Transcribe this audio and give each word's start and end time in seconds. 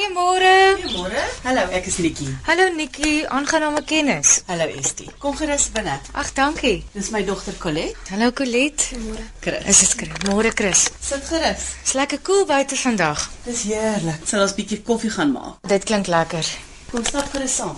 Goeiemôre. 0.00 0.80
Goeiemôre. 0.80 1.22
Hallo, 1.44 1.62
ek 1.76 1.86
is 1.86 1.98
Nikki. 2.00 2.24
Hallo 2.46 2.70
Nikki, 2.72 3.26
aangename 3.28 3.82
kennis. 3.84 4.40
Hallo 4.48 4.64
Estie. 4.64 5.10
Kom 5.20 5.34
gerus 5.36 5.66
binne. 5.74 5.98
Ag, 6.16 6.30
dankie. 6.32 6.78
Dis 6.94 7.10
my 7.12 7.20
dogter 7.28 7.52
Colette. 7.60 8.08
Hallo 8.08 8.30
Colette. 8.32 8.94
Goeiemôre. 8.94 9.26
Chris. 9.44 9.68
Is 9.68 9.82
dit 9.82 9.94
Chris? 10.00 10.24
Môre 10.24 10.54
Chris. 10.56 10.86
Sit 11.04 11.28
gerus. 11.28 11.66
Dis 11.84 11.92
lekker 12.00 12.22
koel 12.22 12.46
cool 12.46 12.48
buite 12.48 12.80
vandag. 12.80 13.26
Dis 13.44 13.66
heerlik. 13.68 14.24
Sal 14.24 14.46
ons 14.46 14.56
'n 14.56 14.56
bietjie 14.56 14.80
koffie 14.82 15.12
gaan 15.12 15.36
maak. 15.36 15.60
Dit 15.68 15.84
klink 15.84 16.06
lekker. 16.06 16.46
Kom 16.90 17.04
stap 17.04 17.28
gerus 17.36 17.54
saam. 17.60 17.76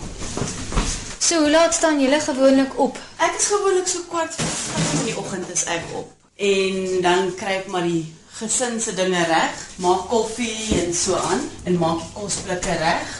So, 1.18 1.42
hoe 1.42 1.50
laat 1.50 1.74
staan 1.74 1.98
julle 2.00 2.20
gewoonlik 2.20 2.78
op? 2.78 2.98
Ek 3.18 3.34
is 3.34 3.46
gewoonlik 3.50 3.88
so 3.88 3.98
kwart 4.08 4.34
voor 4.34 4.46
vyf 4.46 4.92
in 4.92 5.04
die 5.10 5.18
oggend 5.18 5.50
is 5.50 5.64
ek 5.64 5.82
op. 5.92 6.12
En 6.36 7.00
dan 7.02 7.34
kry 7.34 7.58
ek 7.58 7.66
maar 7.66 7.82
die 7.82 8.14
gesin 8.38 8.80
se 8.80 8.94
dinge 8.94 9.24
reg, 9.28 9.66
maak 9.84 10.08
koffie 10.08 10.80
en 10.84 10.94
so 10.94 11.16
aan 11.16 11.42
en 11.64 11.78
maak 11.78 12.00
die 12.00 12.12
kosblikke 12.16 12.76
reg. 12.80 13.18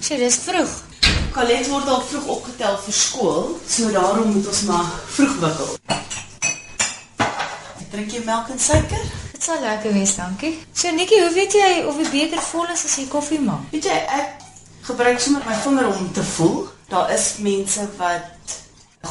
So, 0.00 0.16
dis 0.16 0.38
vroeg. 0.44 0.74
Colette 1.32 1.70
word 1.70 1.88
al 1.88 2.02
vroeg 2.02 2.26
opgetel 2.26 2.78
vir 2.84 2.94
skool, 2.94 3.58
so 3.68 3.90
daarom 3.92 4.32
moet 4.32 4.46
ons 4.48 4.62
maar 4.68 4.88
vroeg 5.16 5.34
wikkel. 5.42 5.74
Drink 7.92 8.12
jy 8.12 8.22
melk 8.24 8.50
en 8.52 8.60
suiker? 8.60 9.04
Dit 9.32 9.44
sal 9.44 9.60
lekker 9.62 9.92
wees, 9.96 10.14
dankie. 10.18 10.54
So 10.74 10.90
Nikki, 10.92 11.20
hoe 11.22 11.32
weet 11.32 11.54
jy 11.56 11.70
of 11.88 12.00
die 12.00 12.08
beker 12.12 12.42
vol 12.50 12.66
is 12.72 12.84
as 12.84 12.96
jy 13.00 13.06
koffie 13.12 13.40
maak? 13.40 13.68
Weet 13.72 13.88
jy, 13.88 13.98
ek 14.18 14.42
gebruik 14.88 15.20
sommer 15.22 15.44
my 15.46 15.56
vinger 15.62 15.88
om 15.92 16.10
te 16.12 16.24
voel. 16.36 16.58
Daar 16.88 17.12
is 17.14 17.34
mense 17.44 17.84
wat 18.00 18.37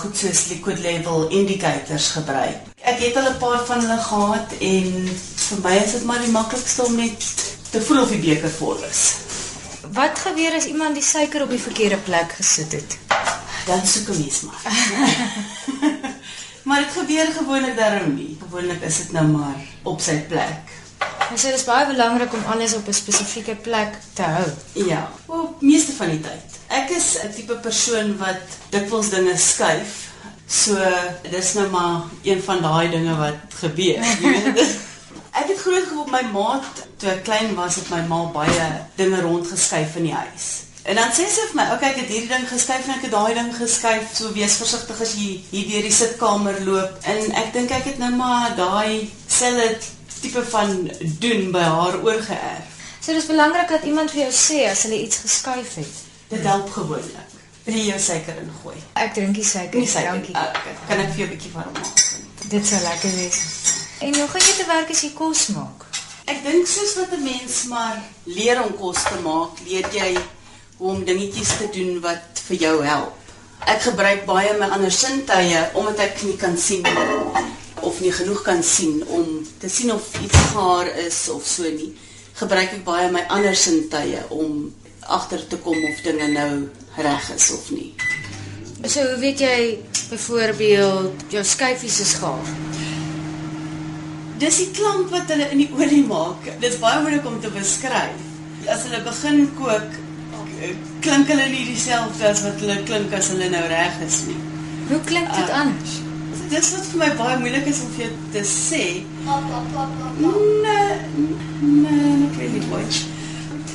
goed 0.01 0.17
soos 0.17 0.47
liquid 0.51 0.79
level 0.79 1.27
indicators 1.33 2.07
gebruik. 2.15 2.69
Ek 2.81 2.99
het 3.01 3.15
al 3.17 3.29
'n 3.31 3.37
paar 3.41 3.65
van 3.65 3.79
hulle 3.81 4.01
gehad 4.01 4.51
en 4.59 5.09
vir 5.47 5.59
my 5.63 5.75
is 5.85 5.91
dit 5.91 6.03
maar 6.03 6.21
die 6.21 6.31
maklikste 6.31 6.83
om 6.85 6.95
net 6.95 7.25
te 7.71 7.81
voel 7.81 8.01
of 8.01 8.09
die 8.09 8.21
beker 8.21 8.49
vol 8.49 8.83
is. 8.89 9.01
Wat 9.93 10.19
gebeur 10.19 10.55
as 10.55 10.65
iemand 10.65 10.93
die 10.93 11.03
suiker 11.03 11.43
op 11.43 11.49
die 11.49 11.61
verkeerde 11.61 11.97
plek 11.97 12.31
gesit 12.39 12.71
het? 12.71 12.97
Dan 13.65 13.85
soek 13.85 14.07
'n 14.07 14.19
mens 14.19 14.41
maar. 14.41 14.63
maar 16.67 16.79
dit 16.83 16.93
gebeur 16.97 17.27
gewoonlik 17.37 17.75
daarom 17.77 18.15
nie. 18.15 18.37
Gewoonlik 18.39 18.81
is 18.81 18.97
dit 18.97 19.11
nou 19.11 19.27
maar 19.27 19.59
op 19.83 20.01
sy 20.01 20.17
plek. 20.27 20.75
Ons 21.31 21.41
sê 21.41 21.49
dit 21.51 21.59
is 21.59 21.67
baie 21.67 21.87
belangrik 21.87 22.33
om 22.33 22.45
alles 22.53 22.73
op 22.73 22.87
'n 22.87 22.93
spesifieke 22.93 23.55
plek 23.55 23.97
te 24.13 24.21
hou. 24.21 24.47
Ja, 24.73 25.11
wel 25.27 25.55
meeste 25.59 25.91
van 25.91 26.09
die 26.09 26.19
tyd. 26.19 26.56
Ek 26.67 26.89
is 26.89 27.17
'n 27.23 27.31
tipe 27.33 27.55
persoon 27.63 28.17
wat 28.17 28.43
dikwels 28.69 29.09
dinge 29.09 29.37
skuif. 29.37 30.07
So 30.47 30.75
dis 31.29 31.53
nou 31.53 31.69
maar 31.69 32.01
een 32.23 32.43
van 32.43 32.61
daai 32.61 32.89
dinge 32.89 33.15
wat 33.15 33.39
gebeur. 33.59 34.03
Ek 35.39 35.47
het 35.47 35.59
groot 35.59 35.87
geword 35.87 36.11
my 36.11 36.21
ma 36.33 36.61
toe 36.97 37.09
ek 37.09 37.23
klein 37.23 37.51
was 37.55 37.75
het 37.75 37.89
my 37.89 38.01
ma 38.09 38.23
baie 38.33 38.69
dinge 38.95 39.21
rondgeskuif 39.21 39.95
in 39.95 40.07
die 40.09 40.13
huis. 40.13 40.47
En 40.87 40.95
dan 40.95 41.11
sê 41.11 41.27
sy 41.27 41.43
vir 41.49 41.55
my, 41.59 41.65
"Oké, 41.65 41.73
okay, 41.75 41.89
ek 41.89 41.99
het 42.01 42.09
hierdie 42.09 42.31
ding 42.31 42.47
geskuif 42.49 42.87
en 42.87 42.93
ek 42.93 43.01
het 43.01 43.11
daai 43.11 43.33
ding 43.33 43.51
geskuif. 43.55 44.15
So 44.15 44.31
wees 44.33 44.55
versigtig 44.55 45.01
as 45.01 45.13
jy 45.13 45.43
hier 45.51 45.67
deur 45.69 45.81
die 45.81 45.91
sitkamer 45.91 46.65
loop." 46.65 46.97
En 47.03 47.31
ek 47.43 47.53
dink 47.53 47.71
ek 47.71 47.83
het 47.83 47.97
nou 47.97 48.11
maar 48.15 48.55
daai 48.55 49.11
selfe 49.27 49.77
tipe 50.21 50.43
van 50.45 50.91
doen 51.19 51.51
by 51.51 51.65
haar 51.75 52.01
oorgeerf. 52.03 52.65
So 53.01 53.13
dis 53.13 53.25
belangrik 53.25 53.69
dat 53.69 53.83
iemand 53.83 54.11
vir 54.11 54.21
jou 54.21 54.31
sê 54.31 54.71
as 54.71 54.83
hulle 54.83 55.03
iets 55.03 55.17
geskuif 55.17 55.75
het. 55.75 55.95
Dit 56.27 56.43
help 56.43 56.69
gewoonlik. 56.71 57.35
Wil 57.63 57.75
jy 57.75 57.85
jou 57.91 57.99
suiker 57.99 58.35
ingooi? 58.41 58.77
Ek 58.93 59.13
drink 59.15 59.35
nie 59.35 59.45
suiker 59.45 59.79
Nie 59.79 59.87
suiker. 59.87 60.11
dankie. 60.11 60.35
Okay. 60.35 60.75
Kan 60.87 60.99
ek 61.03 61.09
vir 61.13 61.17
jou 61.17 61.27
'n 61.27 61.33
bietjie 61.35 61.51
warm 61.53 61.73
maak? 61.73 61.99
Dit 62.49 62.67
sal 62.67 62.81
lekker 62.81 63.11
wees. 63.15 63.39
En 63.99 64.15
hoe 64.15 64.27
gaan 64.27 64.41
jy 64.47 64.53
te 64.57 64.65
werk 64.67 64.89
as 64.89 65.01
jy 65.01 65.11
kos 65.13 65.47
maak? 65.47 65.85
Ek 66.25 66.43
dink 66.43 66.67
soos 66.67 66.95
wat 66.95 67.11
'n 67.11 67.23
mens 67.23 67.63
maar 67.67 68.01
leer 68.23 68.63
om 68.63 68.75
kos 68.77 69.03
te 69.03 69.19
maak, 69.23 69.59
leer 69.67 69.87
jy 69.93 70.17
hoe 70.77 70.89
om 70.91 71.03
dingetjies 71.03 71.57
te 71.57 71.69
doen 71.71 71.99
wat 72.01 72.39
vir 72.47 72.57
jou 72.57 72.83
help. 72.83 73.13
Ek 73.65 73.81
gebruik 73.81 74.25
baie 74.25 74.53
my 74.59 74.67
ander 74.69 74.91
sintuie 74.91 75.69
omdat 75.73 75.99
ek 75.99 76.21
nie 76.23 76.35
kan 76.37 76.57
sien 76.57 76.85
of 77.81 77.99
nie 77.99 78.11
genoeg 78.11 78.41
kan 78.43 78.63
sien 78.63 79.03
om 79.07 79.47
te 79.59 79.69
sien 79.69 79.91
of 79.91 80.03
iets 80.21 80.37
gaar 80.53 80.87
is 80.87 81.29
of 81.29 81.45
so 81.45 81.63
nie. 81.63 81.95
Gebruik 82.33 82.71
ek 82.73 82.83
baie 82.83 83.11
my 83.11 83.25
ander 83.29 83.55
sintuie 83.55 84.21
om 84.29 84.73
agter 85.07 85.43
te 85.47 85.57
kom 85.63 85.77
of 85.89 86.01
dinge 86.05 86.27
nou 86.33 86.51
reg 86.97 87.29
is 87.35 87.51
of 87.51 87.69
nie. 87.71 87.93
So 88.85 89.01
hoe 89.09 89.19
weet 89.19 89.39
jy 89.41 89.59
byvoorbeeld 90.09 91.23
jou 91.33 91.43
skyfies 91.43 91.99
is 92.03 92.13
gaar? 92.21 92.51
Dis 94.37 94.57
die 94.61 94.69
klank 94.77 95.09
wat 95.09 95.31
hulle 95.33 95.47
in 95.51 95.63
die 95.63 95.69
olie 95.73 96.03
maak. 96.05 96.43
Dit 96.61 96.73
is 96.73 96.79
baie 96.81 97.01
moeilik 97.01 97.25
om 97.25 97.39
te 97.41 97.49
beskryf. 97.53 98.19
As 98.69 98.83
hulle 98.85 98.99
begin 99.05 99.47
kook, 99.57 99.95
klink 101.05 101.31
hulle 101.31 101.47
nie 101.49 101.65
dieselfde 101.71 102.27
as 102.29 102.43
wat 102.45 102.61
hulle 102.61 102.77
klink 102.85 103.13
as 103.17 103.31
hulle 103.33 103.49
nou 103.53 103.63
reg 103.71 103.97
is 104.05 104.21
nie. 104.27 104.37
Hoe 104.91 104.99
klink 105.09 105.33
dit 105.33 105.49
Ah. 105.49 105.61
anders? 105.63 105.97
Dis 106.49 106.69
wat 106.71 106.85
vir 106.91 106.99
my 107.01 107.09
baie 107.19 107.39
moeilik 107.39 107.65
is 107.67 107.81
om 107.83 107.89
vir 107.97 108.05
jou 108.05 108.13
te 108.31 108.43
sê. 108.47 108.83
Pap. 109.25 109.41
Nee, 110.17 110.99
nee, 111.61 112.27
ek 112.27 112.37
weet 112.39 112.53
nie 112.53 112.61
hoe. 112.69 112.83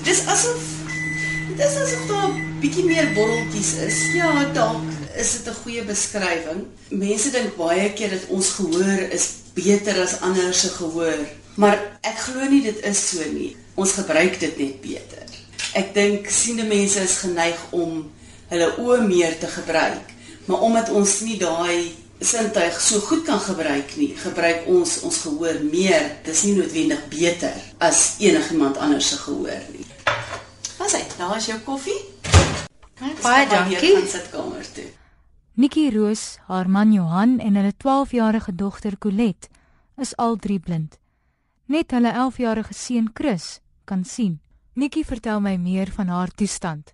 Dis 0.05 0.23
asof 0.27 0.63
dis 1.63 1.77
asof 1.79 2.07
daar 2.11 2.31
'n 2.31 2.59
bietjie 2.61 2.85
meer 2.85 3.09
borreltjies 3.15 3.73
is. 3.87 3.99
Ja, 4.19 4.31
dalk 4.59 4.83
is 5.23 5.31
dit 5.33 5.47
'n 5.47 5.61
goeie 5.63 5.83
beskrywing. 5.85 6.61
Mense 6.89 7.31
dink 7.31 7.57
baie 7.57 7.93
keer 7.93 8.11
dat 8.11 8.27
ons 8.29 8.49
gehoor 8.59 9.01
is 9.19 9.27
beter 9.55 10.01
as 10.01 10.21
ander 10.21 10.55
se 10.55 10.69
gehoor, 10.69 11.19
maar 11.55 11.79
ek 12.01 12.19
glo 12.19 12.49
nie 12.49 12.63
dit 12.63 12.79
is 12.85 13.09
so 13.09 13.23
nie. 13.33 13.57
Ons 13.75 13.93
gebruik 13.93 14.41
dit 14.41 14.59
net 14.59 14.81
beter. 14.81 15.27
Ek 15.73 15.95
dink 15.95 16.31
siende 16.31 16.65
mense 16.65 17.01
is 17.01 17.17
geneig 17.25 17.61
om 17.71 18.11
hulle 18.49 18.75
oë 18.79 19.07
meer 19.07 19.39
te 19.39 19.47
gebruik, 19.47 20.07
maar 20.45 20.61
omdat 20.61 20.91
ons 20.91 21.21
nie 21.21 21.39
daai 21.39 21.95
sintuig 22.21 22.81
so 22.81 22.99
goed 22.99 23.25
kan 23.25 23.41
gebruik 23.41 23.97
nie, 23.97 24.15
gebruik 24.17 24.67
ons 24.67 25.01
ons 25.01 25.19
gehoor 25.19 25.59
meer. 25.71 26.11
Dis 26.25 26.43
nie 26.43 26.55
noodwendig 26.55 27.09
beter 27.09 27.55
as 27.79 28.15
enigiemand 28.19 28.77
anders 28.77 29.09
se 29.09 29.17
gehoor 29.17 29.63
nie. 29.73 29.82
Wat 30.83 30.91
sê, 30.91 31.03
daar 31.15 31.37
is 31.37 31.47
jou 31.47 31.59
koffie? 31.63 32.01
Baie 33.23 33.47
dankie. 33.47 33.93
Van 33.95 34.09
sitkamer 34.11 34.67
toe. 34.75 34.89
Nikki 35.55 35.85
Roos, 35.95 36.23
haar 36.49 36.67
man 36.67 36.91
Johan 36.93 37.37
en 37.39 37.55
hulle 37.55 37.71
12-jarige 37.85 38.55
dogter 38.59 38.97
Colette 38.99 39.47
is 40.03 40.17
al 40.17 40.35
drie 40.43 40.59
blind. 40.59 40.99
Net 41.71 41.95
hulle 41.95 42.11
11-jarige 42.11 42.75
seun 42.75 43.13
Chris 43.15 43.61
kan 43.85 44.03
sien. 44.03 44.41
Nikki 44.75 45.05
vertel 45.07 45.39
my 45.45 45.55
meer 45.55 45.95
van 45.95 46.11
haar 46.11 46.35
toestand. 46.35 46.91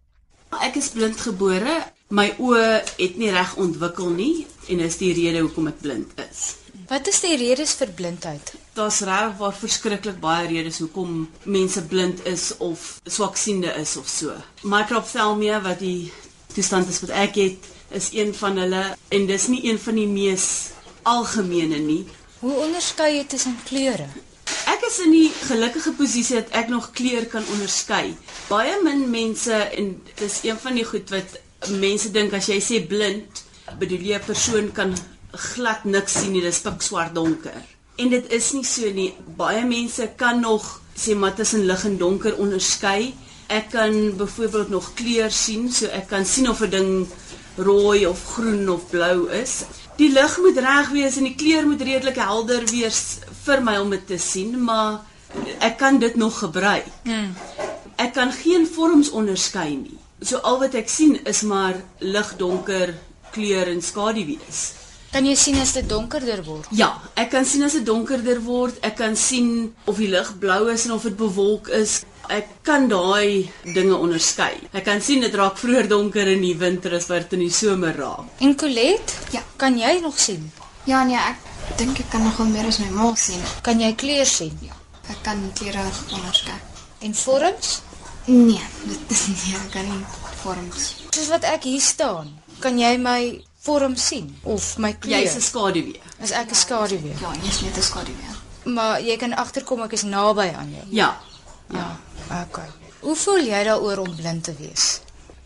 Ek 0.60 0.76
is 0.76 0.92
blind 0.92 1.16
gebore. 1.24 1.80
My 2.12 2.28
oë 2.36 2.68
het 3.00 3.16
nie 3.16 3.32
reg 3.32 3.56
ontwikkel 3.56 4.12
nie 4.12 4.46
en 4.68 4.84
dis 4.84 5.00
die 5.00 5.14
rede 5.16 5.46
hoekom 5.46 5.72
ek 5.72 5.80
blind 5.80 6.24
is. 6.28 6.58
Wat 6.92 7.08
is 7.08 7.24
die 7.24 7.36
redes 7.40 7.78
vir 7.80 7.96
blindheid? 7.96 8.57
Daar's 8.78 9.00
regtig 9.00 9.38
waar 9.38 9.54
verskriklik 9.58 10.20
baie 10.22 10.46
redes 10.46 10.76
hoekom 10.78 11.24
mense 11.42 11.80
blind 11.90 12.20
is 12.30 12.56
of 12.62 13.00
swaksiende 13.02 13.72
is 13.74 13.96
of 13.96 14.06
so. 14.08 14.34
Microphthalmia 14.62 15.56
wat 15.64 15.80
die 15.82 16.12
toestand 16.54 16.86
is 16.92 17.00
wat 17.02 17.10
ek 17.10 17.40
het, 17.40 17.64
is 17.90 18.12
een 18.14 18.30
van 18.38 18.60
hulle 18.62 18.82
en 19.08 19.24
dis 19.26 19.46
nie 19.50 19.64
een 19.66 19.80
van 19.82 19.98
die 19.98 20.06
mees 20.06 20.44
algemene 21.02 21.80
nie. 21.82 22.04
Hoe 22.38 22.54
onderskei 22.68 23.16
jy 23.16 23.24
tussen 23.32 23.56
kleure? 23.66 24.06
Ek 24.70 24.86
is 24.86 25.00
in 25.02 25.10
die 25.16 25.32
gelukkige 25.48 25.96
posisie 25.98 26.38
dat 26.38 26.54
ek 26.60 26.70
nog 26.70 26.92
kleur 26.94 27.26
kan 27.32 27.48
onderskei. 27.56 28.12
Baie 28.46 28.76
min 28.84 29.08
mense 29.10 29.58
en 29.80 29.96
dis 30.22 30.36
een 30.46 30.60
van 30.66 30.78
die 30.78 30.84
goed 30.86 31.10
wat 31.16 31.34
mense 31.82 32.12
dink 32.14 32.38
as 32.38 32.46
jy 32.52 32.60
sê 32.62 32.78
blind, 32.86 33.42
bedoel 33.82 34.06
jy 34.12 34.22
'n 34.22 34.28
persoon 34.30 34.70
kan 34.70 34.94
glad 35.32 35.82
niks 35.84 36.20
sien 36.20 36.32
nie, 36.32 36.44
dis 36.46 36.62
pikswart 36.62 37.18
donker. 37.18 37.58
En 37.98 38.08
dit 38.08 38.30
is 38.30 38.52
nie 38.54 38.64
so 38.64 38.90
nie. 38.94 39.12
Baie 39.36 39.64
mense 39.66 40.06
kan 40.16 40.40
nog 40.40 40.66
sê 40.98 41.14
maar 41.18 41.34
tussen 41.34 41.66
lig 41.66 41.84
en 41.84 41.96
donker 41.98 42.36
onderskei. 42.38 43.14
Ek 43.48 43.70
kan 43.72 44.16
byvoorbeeld 44.16 44.68
nog 44.68 44.92
kleur 44.94 45.30
sien, 45.30 45.66
so 45.72 45.86
ek 45.86 46.08
kan 46.12 46.26
sien 46.26 46.48
of 46.50 46.60
'n 46.62 46.70
ding 46.70 47.08
rooi 47.56 48.06
of 48.06 48.24
groen 48.34 48.68
of 48.70 48.90
blou 48.90 49.30
is. 49.30 49.64
Die 49.96 50.12
lig 50.12 50.38
moet 50.38 50.58
reg 50.58 50.90
wees 50.94 51.16
en 51.16 51.26
die 51.26 51.34
kleur 51.34 51.66
moet 51.66 51.82
redelik 51.82 52.16
helder 52.22 52.66
wees 52.70 53.18
vir 53.44 53.62
my 53.62 53.78
om 53.82 53.90
dit 53.90 54.06
te 54.06 54.18
sien, 54.18 54.64
maar 54.64 55.00
ek 55.58 55.78
kan 55.78 55.98
dit 55.98 56.16
nog 56.16 56.38
gebruik. 56.38 56.86
Hmm. 57.02 57.34
Ek 57.96 58.12
kan 58.14 58.32
geen 58.32 58.66
vorms 58.66 59.10
onderskei 59.10 59.76
nie. 59.76 59.98
So 60.22 60.36
al 60.36 60.58
wat 60.58 60.74
ek 60.74 60.88
sien 60.88 61.18
is 61.26 61.42
maar 61.42 61.74
lig, 61.98 62.36
donker, 62.36 62.94
kleur 63.34 63.66
en 63.66 63.82
skaduwees. 63.82 64.72
Kan 65.18 65.26
jy 65.26 65.34
sien 65.34 65.56
as 65.58 65.72
dit 65.74 65.86
donkerder 65.90 66.44
word? 66.46 66.66
Ja, 66.78 66.92
ek 67.18 67.32
kan 67.32 67.42
sien 67.42 67.64
as 67.66 67.74
dit 67.74 67.82
donkerder 67.82 68.38
word. 68.46 68.76
Ek 68.86 69.00
kan 69.00 69.16
sien 69.18 69.72
of 69.90 69.96
die 69.98 70.06
lug 70.12 70.28
blou 70.38 70.68
is 70.70 70.84
en 70.86 70.92
of 70.94 71.08
dit 71.08 71.16
bewolk 71.18 71.66
is. 71.74 72.04
Ek 72.30 72.52
kan 72.62 72.86
daai 72.86 73.50
dinge 73.64 73.96
onderskei. 73.98 74.52
Ek 74.70 74.86
kan 74.86 75.02
sien 75.02 75.26
dit 75.26 75.34
raak 75.34 75.58
vroeër 75.58 75.88
donker 75.90 76.30
in 76.30 76.44
die 76.46 76.52
winter 76.60 76.94
as 76.94 77.08
wat 77.10 77.26
dit 77.26 77.34
in 77.34 77.42
die 77.48 77.50
somer 77.50 77.98
raak. 77.98 78.30
En 78.46 78.54
Colette? 78.62 79.18
Ja. 79.34 79.42
Kan 79.58 79.80
jy 79.82 79.96
nog 80.04 80.22
sien? 80.22 80.52
Ja 80.86 81.02
nee, 81.02 81.18
ek 81.18 81.74
dink 81.82 81.98
ek 81.98 82.14
kan 82.14 82.22
nogal 82.22 82.54
meer 82.54 82.70
as 82.70 82.78
my 82.84 82.92
ma 82.94 83.10
sien. 83.18 83.42
Kan 83.66 83.82
jy 83.82 83.90
kleur 83.98 84.30
sien? 84.36 84.54
Ja. 84.62 84.78
Ek 85.10 85.18
kan 85.26 85.42
kleure 85.58 85.82
onderskei. 86.14 86.60
En 87.02 87.18
vorms? 87.24 87.80
Nee, 88.30 88.62
dit 88.86 89.18
nee, 89.34 89.58
ek 89.64 89.68
kan 89.74 89.90
nie 89.90 90.00
vorms. 90.44 90.92
Soos 91.10 91.34
wat 91.34 91.50
ek 91.56 91.66
hier 91.66 91.82
staan. 91.82 92.36
Kan 92.62 92.78
jy 92.78 92.94
my 93.02 93.47
vorm 93.68 93.96
sien 93.96 94.28
of 94.42 94.66
my 94.78 94.92
kleur? 94.96 95.20
Jy's 95.20 95.36
'n 95.36 95.46
skaduwee. 95.50 96.00
As 96.20 96.32
ek 96.32 96.50
'n 96.50 96.60
skaduwee. 96.64 97.16
Ja, 97.20 97.32
jy's 97.44 97.60
net 97.62 97.76
'n 97.76 97.82
skaduwee. 97.82 98.36
Maar 98.64 99.00
jy 99.00 99.16
kan 99.16 99.34
agterkom 99.34 99.82
ek 99.82 99.92
is 99.92 100.02
naby 100.02 100.48
aan 100.60 100.70
jou. 100.76 100.86
Ja. 100.90 101.10
Ja. 101.70 101.88
Okay. 102.44 102.68
Hoe 103.00 103.16
voel 103.16 103.44
jy 103.46 103.64
daaroor 103.64 103.98
om 103.98 104.16
blind 104.16 104.44
te 104.44 104.54
wees? 104.58 105.00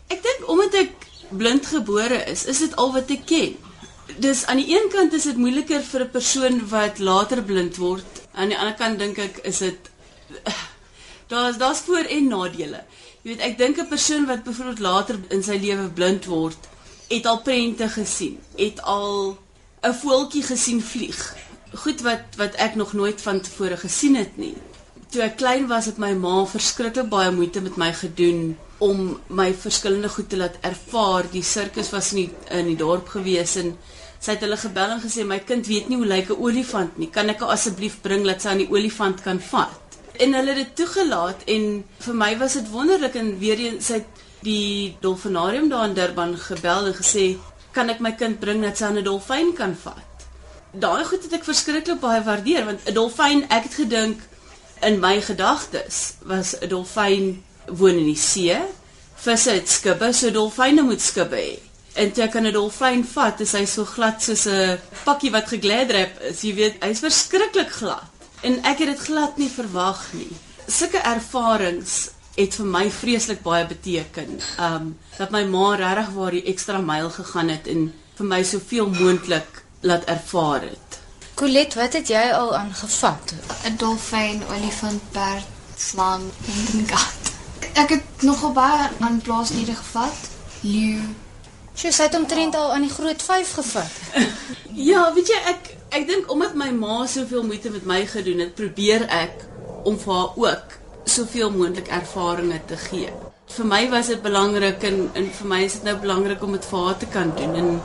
Ek 0.07 0.23
dink 0.23 0.49
omdat 0.49 0.73
ek 0.73 1.07
blind 1.29 1.65
gebore 1.65 2.25
is, 2.31 2.45
is 2.45 2.59
dit 2.59 2.75
al 2.75 2.91
wat 2.93 3.11
ek 3.13 3.25
ken. 3.25 3.55
Dis 4.19 4.45
aan 4.45 4.59
die 4.61 4.75
een 4.75 4.89
kant 4.91 5.13
is 5.13 5.23
dit 5.29 5.37
moeiliker 5.37 5.81
vir 5.81 6.01
'n 6.05 6.11
persoon 6.11 6.59
wat 6.69 6.99
later 6.99 7.43
blind 7.43 7.77
word. 7.77 8.05
Aan 8.33 8.49
die 8.49 8.57
ander 8.57 8.75
kant 8.75 8.99
dink 8.99 9.17
ek 9.17 9.39
is 9.43 9.57
dit 9.57 9.89
daar's 11.31 11.57
daar's 11.57 11.79
voor 11.79 12.05
en 12.09 12.27
nadele. 12.27 12.83
Jy 13.23 13.31
weet, 13.31 13.39
ek 13.39 13.57
dink 13.57 13.79
'n 13.79 13.87
persoon 13.87 14.25
wat 14.25 14.43
byvoorbeeld 14.43 14.79
later 14.79 15.19
in 15.29 15.43
sy 15.43 15.57
lewe 15.57 15.89
blind 15.89 16.25
word, 16.25 16.67
het 17.13 17.25
al 17.29 17.41
prente 17.41 17.87
gesien, 17.89 18.39
het 18.55 18.81
al 18.81 19.37
'n 19.81 19.93
voeltjie 19.93 20.43
gesien 20.43 20.81
vlieg. 20.81 21.35
Goed 21.73 22.01
wat 22.01 22.37
wat 22.37 22.53
ek 22.53 22.75
nog 22.75 22.93
nooit 22.93 23.21
van 23.21 23.41
tevore 23.41 23.77
gesien 23.77 24.15
het 24.15 24.37
nie. 24.37 24.55
Toe 25.09 25.21
ek 25.21 25.35
klein 25.35 25.67
was, 25.67 25.85
het 25.85 25.97
my 25.97 26.13
ma 26.13 26.45
verskriklik 26.45 27.09
baie 27.09 27.31
moeite 27.31 27.61
met 27.61 27.75
my 27.75 27.93
gedoen 27.93 28.57
om 28.77 29.19
my 29.27 29.53
verskillende 29.53 30.09
goed 30.09 30.29
te 30.29 30.37
laat 30.37 30.57
ervaar. 30.61 31.29
Die 31.31 31.43
sirkus 31.43 31.89
was 31.89 32.11
in 32.13 32.15
die, 32.15 32.31
in 32.49 32.65
die 32.65 32.75
dorp 32.75 33.07
gewees 33.07 33.55
en 33.55 33.77
sy 34.19 34.31
het 34.31 34.41
hulle 34.41 34.57
gebel 34.57 34.95
en 34.95 35.03
gesê 35.03 35.25
my 35.27 35.39
kind 35.39 35.67
weet 35.67 35.89
nie 35.89 35.97
hoe 35.97 36.05
lyk 36.05 36.29
'n 36.29 36.41
olifant 36.41 36.97
nie. 36.97 37.09
Kan 37.09 37.29
ek 37.29 37.39
haar 37.39 37.49
asseblief 37.49 38.01
bring 38.01 38.25
dat 38.25 38.41
sy 38.41 38.47
aan 38.47 38.63
die 38.63 38.71
olifant 38.71 39.21
kan 39.21 39.39
vat? 39.39 39.79
En 40.13 40.33
hulle 40.33 40.53
het 40.53 40.57
dit 40.57 40.75
toegelaat 40.75 41.43
en 41.45 41.83
vir 41.99 42.15
my 42.15 42.37
was 42.37 42.53
dit 42.53 42.69
wonderlik 42.69 43.15
en 43.15 43.39
weer 43.39 43.59
eens 43.59 43.85
sy 43.85 43.93
het 43.93 44.23
die 44.43 44.97
dolfinarium 45.01 45.69
daar 45.69 45.87
in 45.87 45.93
Durban 45.93 46.37
gebel 46.37 46.87
en 46.91 46.93
gesê 46.97 47.37
kan 47.73 47.89
ek 47.89 47.99
my 47.99 48.11
kind 48.17 48.39
bring 48.39 48.61
dat 48.61 48.77
sy 48.77 48.85
aan 48.85 48.97
'n 48.97 49.03
dolfyn 49.03 49.53
kan 49.53 49.75
vat? 49.75 50.27
Daai 50.73 51.03
goed 51.05 51.23
het 51.23 51.33
ek 51.33 51.43
verskriklik 51.43 51.99
baie 51.99 52.21
waardeer 52.23 52.65
want 52.65 52.85
'n 52.85 52.93
dolfyn, 52.93 53.45
ek 53.49 53.63
het 53.63 53.73
gedink 53.73 54.21
in 54.81 54.99
my 54.99 55.21
gedagtes 55.21 56.13
was 56.25 56.55
'n 56.61 56.69
dolfyn 56.69 57.43
woon 57.67 57.97
in 57.97 58.05
die 58.05 58.15
see. 58.15 58.57
Visse 59.15 59.51
het 59.51 59.69
skubbe, 59.69 60.13
so 60.13 60.31
dolfyne 60.31 60.81
moet 60.81 61.01
skubbe 61.01 61.35
hê. 61.35 61.59
En 61.93 62.11
toe 62.11 62.23
ek 62.23 62.35
aan 62.35 62.47
'n 62.47 62.53
dolfyn 62.53 63.03
vat, 63.05 63.39
is 63.39 63.51
hy 63.51 63.65
so 63.65 63.85
glad 63.85 64.21
soos 64.21 64.45
'n 64.45 64.79
pakkie 65.03 65.31
wat 65.31 65.47
gegladrap 65.47 66.21
is. 66.21 66.41
Jy 66.41 66.53
weet, 66.55 66.83
hy's 66.83 66.99
verskriklik 66.99 67.69
glad. 67.69 68.03
En 68.41 68.63
ek 68.63 68.79
het 68.79 68.87
dit 68.87 68.99
glad 68.99 69.37
nie 69.37 69.49
verwag 69.49 70.13
nie. 70.13 70.31
Sulke 70.67 70.97
ervarings 70.97 72.09
het 72.35 72.55
vir 72.57 72.65
my 72.65 72.87
vreeslik 72.91 73.41
baie 73.45 73.65
beteken. 73.69 74.39
Um 74.59 74.93
dat 75.17 75.33
my 75.33 75.43
ma 75.45 75.75
regtig 75.75 76.13
waar 76.15 76.31
die 76.31 76.45
ekstra 76.53 76.81
myl 76.81 77.09
gegaan 77.13 77.51
het 77.53 77.67
en 77.67 77.91
vir 78.17 78.29
my 78.29 78.41
soveel 78.43 78.89
moontlik 78.89 79.63
laat 79.81 80.05
ervaar 80.09 80.61
het. 80.61 80.99
Colet, 81.33 81.73
wat 81.73 81.93
het 81.93 82.07
jy 82.07 82.23
al 82.33 82.55
aangevat? 82.55 83.33
'n 83.65 83.77
Dolfyn, 83.77 84.41
olifant, 84.49 85.01
perd, 85.11 85.45
slang 85.77 86.23
en 86.73 86.85
kat. 86.85 87.33
Ek 87.73 87.89
het 87.89 88.21
nogal 88.21 88.51
baie 88.51 88.89
aan 88.99 89.21
plaasdiere 89.21 89.75
gevat. 89.75 90.29
Leeu. 90.61 91.01
Sy 91.73 91.89
het 91.89 92.15
omtrent 92.15 92.55
al 92.55 92.73
aan 92.73 92.81
die 92.81 92.93
groot 92.93 93.21
5 93.21 93.53
gevat. 93.53 93.91
Ja, 94.73 95.13
weet 95.13 95.27
jy, 95.27 95.37
ek 95.45 95.67
ek 95.89 96.07
dink 96.07 96.31
omdat 96.31 96.55
my 96.57 96.71
ma 96.73 97.05
soveel 97.05 97.43
moeite 97.45 97.69
met 97.69 97.85
my 97.85 98.05
gedoen 98.09 98.39
het, 98.39 98.55
probeer 98.55 99.05
ek 99.05 99.43
om 99.83 99.99
vir 99.99 100.13
haar 100.13 100.31
ook 100.35 100.73
soveel 101.05 101.51
moontlik 101.51 101.87
ervarings 101.87 102.67
te 102.67 102.77
gee. 102.77 103.09
Vir 103.53 103.65
my 103.65 103.89
was 103.89 104.07
dit 104.07 104.21
belangrik 104.21 104.83
en 104.83 105.09
en 105.13 105.29
vir 105.39 105.47
my 105.47 105.63
is 105.63 105.73
dit 105.73 105.83
nou 105.83 105.95
belangrik 105.99 106.43
om 106.43 106.51
dit 106.51 106.65
vir 106.65 106.85
haar 106.85 106.97
te 106.97 107.09
kan 107.15 107.33
doen 107.37 107.55
en 107.55 107.81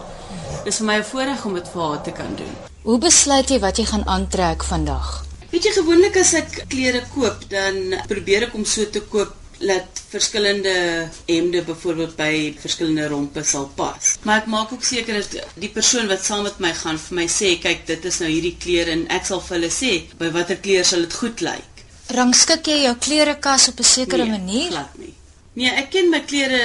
dis 0.64 0.76
vir 0.78 0.86
my 0.86 0.98
'n 0.98 1.10
voorreg 1.12 1.44
om 1.44 1.54
dit 1.54 1.68
vir 1.72 1.82
haar 1.82 2.02
te 2.02 2.12
kan 2.12 2.36
doen. 2.36 2.54
Hoe 2.82 2.98
besluit 2.98 3.50
jy 3.50 3.58
wat 3.58 3.76
jy 3.76 3.84
gaan 3.84 4.06
aantrek 4.06 4.64
vandag? 4.64 5.24
Weet 5.50 5.64
jy 5.64 5.72
gewoonlik 5.72 6.16
as 6.16 6.34
ek 6.34 6.64
klere 6.68 7.02
koop, 7.14 7.48
dan 7.48 7.94
probeer 8.08 8.42
ek 8.42 8.54
om 8.54 8.64
so 8.64 8.84
te 8.84 9.00
koop 9.00 9.34
dat 9.58 10.02
verskillende 10.08 11.08
hemde 11.26 11.62
byvoorbeeld 11.62 12.16
by 12.16 12.54
verskillende 12.60 13.08
rompe 13.08 13.42
sal 13.42 13.70
pas. 13.74 14.14
Maar 14.22 14.42
ek 14.42 14.46
maak 14.46 14.72
ook 14.72 14.84
seker 14.84 15.18
dat 15.18 15.54
die 15.58 15.72
persoon 15.74 16.06
wat 16.06 16.24
saam 16.24 16.44
met 16.46 16.60
my 16.62 16.72
gaan 16.72 16.98
vir 16.98 17.16
my 17.18 17.26
sê, 17.26 17.56
kyk, 17.62 17.86
dit 17.86 18.04
is 18.04 18.20
nou 18.22 18.30
hierdie 18.30 18.56
klere 18.60 18.94
en 18.94 19.06
ek 19.10 19.26
sal 19.26 19.42
vir 19.42 19.56
hulle 19.58 19.72
sê 19.74 19.92
by 20.20 20.30
watter 20.36 20.60
kleur 20.62 20.86
sal 20.86 21.04
dit 21.06 21.18
goed 21.22 21.42
lyk. 21.42 21.77
Rangskik 22.08 22.66
jy 22.66 22.82
jou 22.86 22.94
klerekas 22.96 23.68
op 23.68 23.80
'n 23.80 23.84
sekere 23.84 24.24
nee, 24.24 24.38
manier? 24.38 24.70
Glad 24.70 24.98
nie. 24.98 25.14
Nee, 25.52 25.70
ek 25.70 25.90
ken 25.90 26.08
my 26.10 26.20
klere 26.20 26.62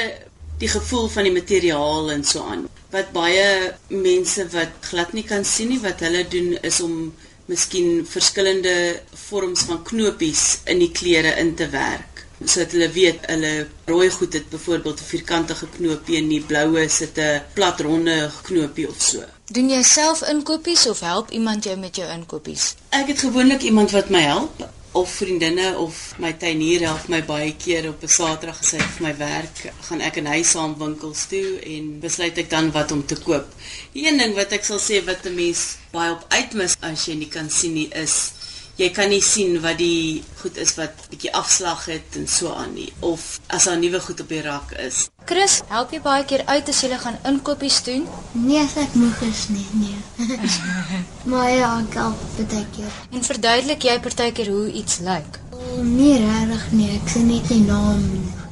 die 0.60 0.68
gevoel 0.68 1.10
van 1.10 1.24
die 1.24 1.34
materiaal 1.34 2.12
en 2.12 2.24
so 2.24 2.44
aan. 2.44 2.68
Wat 2.92 3.12
baie 3.12 3.74
mense 3.88 4.48
wat 4.54 4.72
glad 4.82 5.14
nie 5.14 5.24
kan 5.24 5.46
sien 5.46 5.70
nie 5.70 5.80
wat 5.80 6.00
hulle 6.00 6.28
doen 6.28 6.58
is 6.62 6.80
om 6.82 7.14
miskien 7.46 8.06
verskillende 8.08 9.02
vorms 9.28 9.66
van 9.68 9.84
knopies 9.84 10.60
in 10.66 10.80
die 10.80 10.92
klere 10.92 11.36
in 11.42 11.56
te 11.56 11.68
werk 11.70 12.14
sodat 12.44 12.74
hulle 12.76 12.90
weet 12.92 13.26
hulle 13.32 13.52
rooi 13.88 14.10
goed 14.12 14.34
het 14.34 14.50
byvoorbeeld 14.50 15.00
'n 15.00 15.10
vierkantige 15.12 15.68
knoopie 15.76 16.18
en 16.18 16.28
die 16.28 16.42
bloue 16.42 16.90
sit 16.90 17.18
'n 17.18 17.42
plat 17.54 17.80
ronde 17.80 18.32
knoopie 18.42 18.88
of 18.90 19.02
so. 19.02 19.24
Doen 19.48 19.70
jy 19.70 19.82
self 19.82 20.22
inkopies 20.22 20.88
of 20.88 21.00
help 21.00 21.32
iemand 21.32 21.64
jou 21.64 21.78
met 21.78 21.96
jou 21.96 22.10
inkopies? 22.12 22.76
Ek 22.90 23.08
het 23.08 23.20
gewoonlik 23.20 23.62
iemand 23.62 23.92
wat 23.92 24.10
my 24.10 24.22
help 24.22 24.70
of 24.94 25.10
vriendinne 25.10 25.78
of 25.78 26.14
my 26.20 26.32
tuinier 26.38 26.86
help 26.86 27.08
my 27.10 27.22
baie 27.26 27.54
keer 27.58 27.88
op 27.90 28.04
'n 28.04 28.08
Saterdag 28.08 28.60
as 28.60 28.72
hy 28.72 28.78
vir 28.78 29.04
my 29.08 29.14
werk, 29.18 29.74
gaan 29.88 30.02
ek 30.02 30.18
en 30.18 30.28
hy 30.28 30.44
saam 30.44 30.76
winkels 30.78 31.26
toe 31.26 31.60
en 31.76 32.00
besluit 32.00 32.38
ek 32.38 32.50
dan 32.50 32.72
wat 32.72 32.92
om 32.92 33.06
te 33.06 33.16
koop. 33.16 33.48
Die 33.94 34.06
een 34.08 34.18
ding 34.18 34.36
wat 34.36 34.52
ek 34.54 34.64
sal 34.66 34.80
sê 34.80 35.04
wat 35.06 35.26
'n 35.26 35.36
mens 35.36 35.78
baie 35.92 36.12
op 36.12 36.26
uitmis 36.30 36.78
as 36.82 37.06
jy 37.08 37.16
nie 37.16 37.30
kan 37.30 37.50
sien 37.50 37.74
nie 37.74 37.90
is 37.90 38.34
jy 38.80 38.90
kan 38.90 39.12
nie 39.14 39.22
sien 39.22 39.60
wat 39.62 39.78
die 39.78 40.24
goed 40.40 40.58
is 40.58 40.74
wat 40.80 41.06
bietjie 41.12 41.32
afslag 41.38 41.86
het 41.92 42.16
en 42.18 42.26
so 42.28 42.54
aan 42.58 42.74
nie 42.74 42.90
of 43.06 43.40
as 43.54 43.68
daar 43.70 43.78
nuwe 43.78 44.00
goed 44.02 44.24
op 44.24 44.32
die 44.34 44.42
rak 44.42 44.74
is. 44.82 45.08
Chris, 45.30 45.60
help 45.70 45.94
jy 45.94 46.02
baie 46.04 46.26
keer 46.28 46.42
uit 46.50 46.70
as 46.70 46.82
jy 46.82 46.98
gaan 47.00 47.20
inkopies 47.30 47.78
doen? 47.86 48.08
Nee, 48.34 48.60
as 48.64 48.76
ek 48.82 48.96
moeg 48.98 49.22
is 49.30 49.46
nie, 49.54 49.68
nee. 49.78 50.28
maar 51.30 51.52
ja, 51.52 51.70
ek 51.84 52.00
help 52.02 52.26
baie 52.40 52.66
keer. 52.76 52.98
En 53.14 53.30
verduidelik 53.30 53.86
jy 53.88 54.00
partykeer 54.04 54.50
hoe 54.52 54.66
iets 54.82 55.00
lyk? 55.06 55.40
Oh, 55.54 55.78
nee, 55.86 56.18
regtig 56.20 56.66
nie. 56.74 56.90
Ek 56.98 57.14
sien 57.14 57.30
net 57.30 57.48
die 57.48 57.62
naam. 57.64 58.04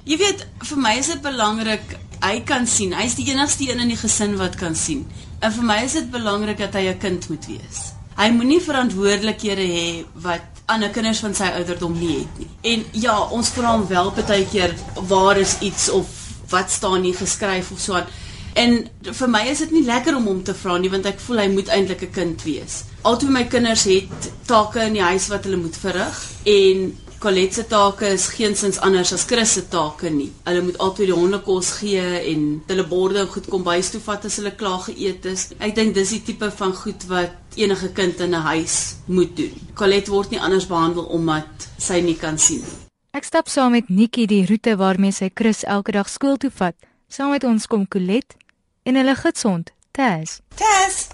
Jy 0.07 0.17
weet, 0.21 0.45
vir 0.69 0.79
my 0.81 0.95
is 1.01 1.11
dit 1.11 1.21
belangrik 1.25 1.97
hy 2.21 2.35
kan 2.45 2.67
sien. 2.69 2.93
Hy's 2.93 3.17
die 3.17 3.27
enigste 3.33 3.65
een 3.67 3.81
in 3.81 3.91
die 3.93 3.99
gesin 3.99 4.37
wat 4.39 4.55
kan 4.59 4.77
sien. 4.77 5.07
En 5.41 5.53
vir 5.53 5.65
my 5.65 5.79
is 5.85 5.97
dit 5.97 6.11
belangrik 6.13 6.61
dat 6.61 6.77
hy 6.77 6.85
'n 6.93 7.01
kind 7.01 7.29
moet 7.29 7.45
wees. 7.49 7.81
Hy 8.21 8.27
moenie 8.35 8.59
verantwoordelikhede 8.61 9.63
hê 9.65 9.85
wat 10.21 10.59
ander 10.69 10.91
kinders 10.93 11.23
van 11.25 11.33
sy 11.33 11.47
ouderdom 11.57 11.95
nie 11.97 12.19
het 12.19 12.35
nie. 12.37 12.49
En 12.73 12.83
ja, 13.01 13.15
ons 13.33 13.49
vra 13.55 13.71
hom 13.73 13.87
wel 13.89 14.11
baie 14.19 14.45
keer 14.51 14.75
waar 15.09 15.39
is 15.41 15.55
iets 15.65 15.87
of 15.89 16.11
wat 16.51 16.69
staan 16.69 17.01
nie 17.01 17.15
geskryf 17.17 17.71
of 17.73 17.79
so 17.81 17.97
aan. 17.97 18.11
En 18.53 18.77
vir 19.01 19.31
my 19.31 19.41
is 19.49 19.63
dit 19.63 19.73
nie 19.73 19.85
lekker 19.87 20.19
om 20.19 20.27
hom 20.29 20.43
te 20.45 20.53
vra 20.53 20.77
nie 20.77 20.91
want 20.93 21.09
ek 21.09 21.23
voel 21.23 21.41
hy 21.41 21.47
moet 21.49 21.71
eintlik 21.73 22.03
'n 22.03 22.13
kind 22.13 22.43
wees. 22.45 22.83
Albei 23.01 23.29
my 23.29 23.43
kinders 23.49 23.87
het 23.89 24.29
take 24.45 24.85
in 24.85 24.93
die 24.93 25.07
huis 25.09 25.27
wat 25.33 25.43
hulle 25.43 25.57
moet 25.57 25.77
verrig 25.77 26.21
en 26.45 26.97
Colette 27.21 27.53
se 27.53 27.67
take 27.69 28.07
is 28.09 28.23
geensins 28.33 28.79
anders 28.81 29.11
as 29.13 29.25
Chris 29.29 29.51
se 29.53 29.61
take 29.69 30.09
nie. 30.09 30.31
Hulle 30.43 30.63
moet 30.65 30.77
altyd 30.81 31.11
die 31.11 31.13
honde 31.13 31.37
kos 31.45 31.67
gee 31.77 32.01
en 32.31 32.47
hulle 32.65 32.85
borde 32.89 33.27
goed 33.29 33.45
kom 33.51 33.61
bys 33.61 33.91
toe 33.93 34.01
vat 34.01 34.25
as 34.25 34.39
hulle 34.41 34.55
klaar 34.57 34.79
geëet 34.87 35.27
is. 35.29 35.43
Ek 35.61 35.75
dink 35.77 35.93
dis 35.93 36.15
die 36.15 36.23
tipe 36.31 36.49
van 36.57 36.73
goed 36.73 37.05
wat 37.11 37.59
enige 37.61 37.91
kind 37.93 38.23
in 38.25 38.33
'n 38.33 38.41
huis 38.47 38.95
moet 39.05 39.35
doen. 39.37 39.53
Colette 39.77 40.09
word 40.09 40.31
nie 40.31 40.41
anders 40.41 40.65
behandel 40.65 41.05
omdat 41.13 41.69
sy 41.77 42.01
nie 42.01 42.17
kan 42.17 42.39
sien 42.39 42.65
nie. 42.65 42.79
Ek 43.13 43.23
stap 43.23 43.47
saam 43.47 43.71
met 43.71 43.89
Nikki 43.89 44.25
die 44.25 44.45
roete 44.47 44.75
waarmee 44.75 45.11
sy 45.11 45.29
Chris 45.33 45.63
elke 45.63 45.91
dag 45.91 46.09
skool 46.09 46.37
toe 46.37 46.51
vat. 46.51 46.75
Saam 47.07 47.29
met 47.29 47.43
ons 47.43 47.67
kom 47.67 47.87
Colette 47.87 48.35
en 48.83 48.95
hulle 48.95 49.15
gidshond, 49.15 49.69
Taz. 49.91 50.39
Tess. 50.55 51.07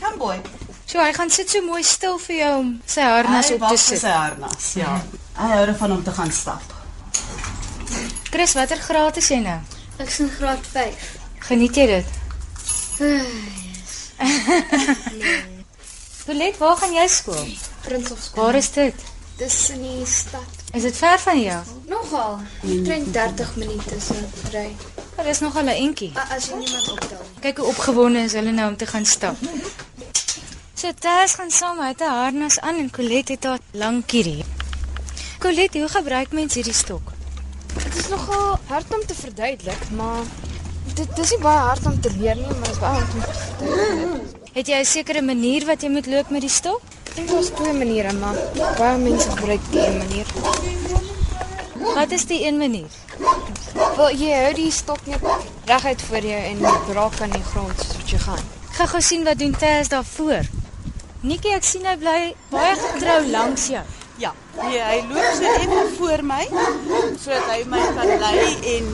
Come 0.00 0.16
boy. 0.16 0.40
So 0.86 1.00
hy 1.00 1.12
gaan 1.12 1.30
sit 1.30 1.50
so 1.50 1.62
mooi 1.62 1.82
stil 1.82 2.18
vir 2.18 2.36
jou 2.36 2.58
om 2.58 2.82
sy 2.86 3.00
harnas 3.00 3.50
op 3.50 3.68
te 3.68 3.76
sit. 3.76 4.00
sy 4.00 4.08
harnas, 4.12 4.74
ja. 4.74 5.00
Hy 5.38 5.48
hou 5.54 5.62
ervan 5.66 5.92
om 5.92 6.02
te 6.04 6.12
gaan 6.12 6.30
stap. 6.32 6.62
Chris, 8.30 8.52
watter 8.54 8.78
graad 8.78 9.16
is 9.16 9.28
jy 9.30 9.40
nou? 9.42 9.60
Ek 9.98 10.08
is 10.08 10.18
in 10.20 10.30
graad 10.30 10.66
5. 10.72 10.94
Geniet 11.48 11.76
jy 11.76 11.86
dit? 11.86 12.06
Colette, 16.26 16.58
waar 16.58 16.76
gaan 16.76 16.92
jy 16.96 17.06
skool? 17.08 17.46
Prinsofskool. 17.84 18.42
Waar 18.44 18.54
is 18.58 18.70
dit? 18.72 18.94
Dis 19.38 19.56
in 19.74 19.82
die 19.82 20.06
stad. 20.06 20.62
Is 20.74 20.82
dit 20.86 20.96
ver 20.96 21.18
van 21.18 21.40
jou? 21.40 21.60
Nogal. 21.90 22.38
Omtrent 22.62 23.12
30 23.12 23.56
minute 23.56 24.00
se 24.00 24.14
ry. 24.52 24.68
Dit 25.16 25.26
is 25.30 25.40
nog 25.40 25.56
al 25.56 25.64
'n 25.64 25.68
entjie. 25.86 26.12
As 26.30 26.46
jy 26.48 26.54
niemand 26.58 26.88
optel 26.90 27.18
nie. 27.22 27.40
Kyk 27.40 27.56
hoe 27.58 27.66
opgewonde 27.66 28.18
is 28.18 28.32
hulle 28.32 28.50
nou 28.52 28.68
om 28.70 28.76
te 28.76 28.86
gaan 28.86 29.04
stap. 29.06 29.36
So 30.84 30.92
Tess 30.92 31.34
gaan 31.34 31.50
saam 31.50 31.76
met 31.80 32.00
'n 32.00 32.12
harnas 32.20 32.60
aan 32.60 32.76
en 32.76 32.90
Colette 32.90 33.32
het 33.32 33.44
haar 33.44 33.58
lang 33.72 34.04
kierie. 34.06 34.44
Colette, 35.38 35.78
hoe 35.78 35.88
gebruik 35.88 36.32
mens 36.32 36.54
hierdie 36.54 36.74
stok? 36.74 37.12
Dit 37.84 37.96
is 37.96 38.08
nogal 38.08 38.58
hard 38.66 38.94
om 38.94 39.06
te 39.06 39.14
verduidelik, 39.14 39.90
maar 39.90 40.22
dit 40.94 41.16
dis 41.16 41.30
nie 41.30 41.38
baie 41.38 41.58
hard 41.58 41.86
om 41.86 42.00
te 42.00 42.10
leer 42.18 42.34
nie, 42.36 42.46
maar 42.46 42.68
dit 42.68 42.72
is 42.72 42.78
baie 42.78 43.00
hard 43.00 43.14
om 43.14 43.20
te 43.20 43.32
verduidelik. 43.32 44.20
Het 44.52 44.66
jy 44.66 44.78
'n 44.80 44.84
sekere 44.84 45.22
manier 45.22 45.64
wat 45.66 45.82
jy 45.82 45.88
moet 45.88 46.06
loop 46.06 46.28
met 46.30 46.40
die 46.40 46.50
stok? 46.50 46.82
Ek 47.08 47.14
dink 47.14 47.28
daar's 47.28 47.50
twee 47.54 47.72
maniere, 47.72 48.12
maar 48.12 48.36
baie 48.78 48.98
mense 48.98 49.30
gebruik 49.30 49.60
die 49.70 49.86
een 49.86 49.96
manier. 49.96 50.26
Wat 51.94 52.10
is 52.10 52.26
die 52.26 52.46
een 52.46 52.58
manier? 52.58 52.90
Wel, 53.96 54.10
jy 54.10 54.32
hou 54.42 54.52
die 54.54 54.70
stok 54.70 55.06
net 55.06 55.20
reguit 55.64 56.02
voor 56.02 56.24
jou 56.24 56.42
en 56.42 56.58
raak 56.92 57.20
aan 57.20 57.30
die 57.30 57.44
grond 57.52 57.74
soos 57.80 57.96
wat 57.96 58.10
jy 58.10 58.18
gaan. 58.18 58.44
Gaan 58.70 58.88
gou 58.88 59.02
sien 59.02 59.24
wat 59.24 59.38
doen 59.38 59.56
Tess 59.56 59.88
daarvoor. 59.88 60.53
Nikki, 61.24 61.54
ek 61.56 61.64
sien 61.64 61.86
hy 61.88 61.94
bly 61.96 62.18
baie 62.50 62.72
getrou 62.76 63.20
langs 63.32 63.70
jou. 63.72 63.80
Ja, 64.20 64.30
nee, 64.58 64.76
hy 64.76 64.98
loop 65.08 65.30
so 65.38 65.52
effe 65.56 65.84
voor 65.96 66.22
my 66.28 66.42
sodat 67.22 67.46
hy 67.48 67.56
my 67.72 67.80
kan 67.96 68.12
lei 68.20 68.42
en 68.74 68.90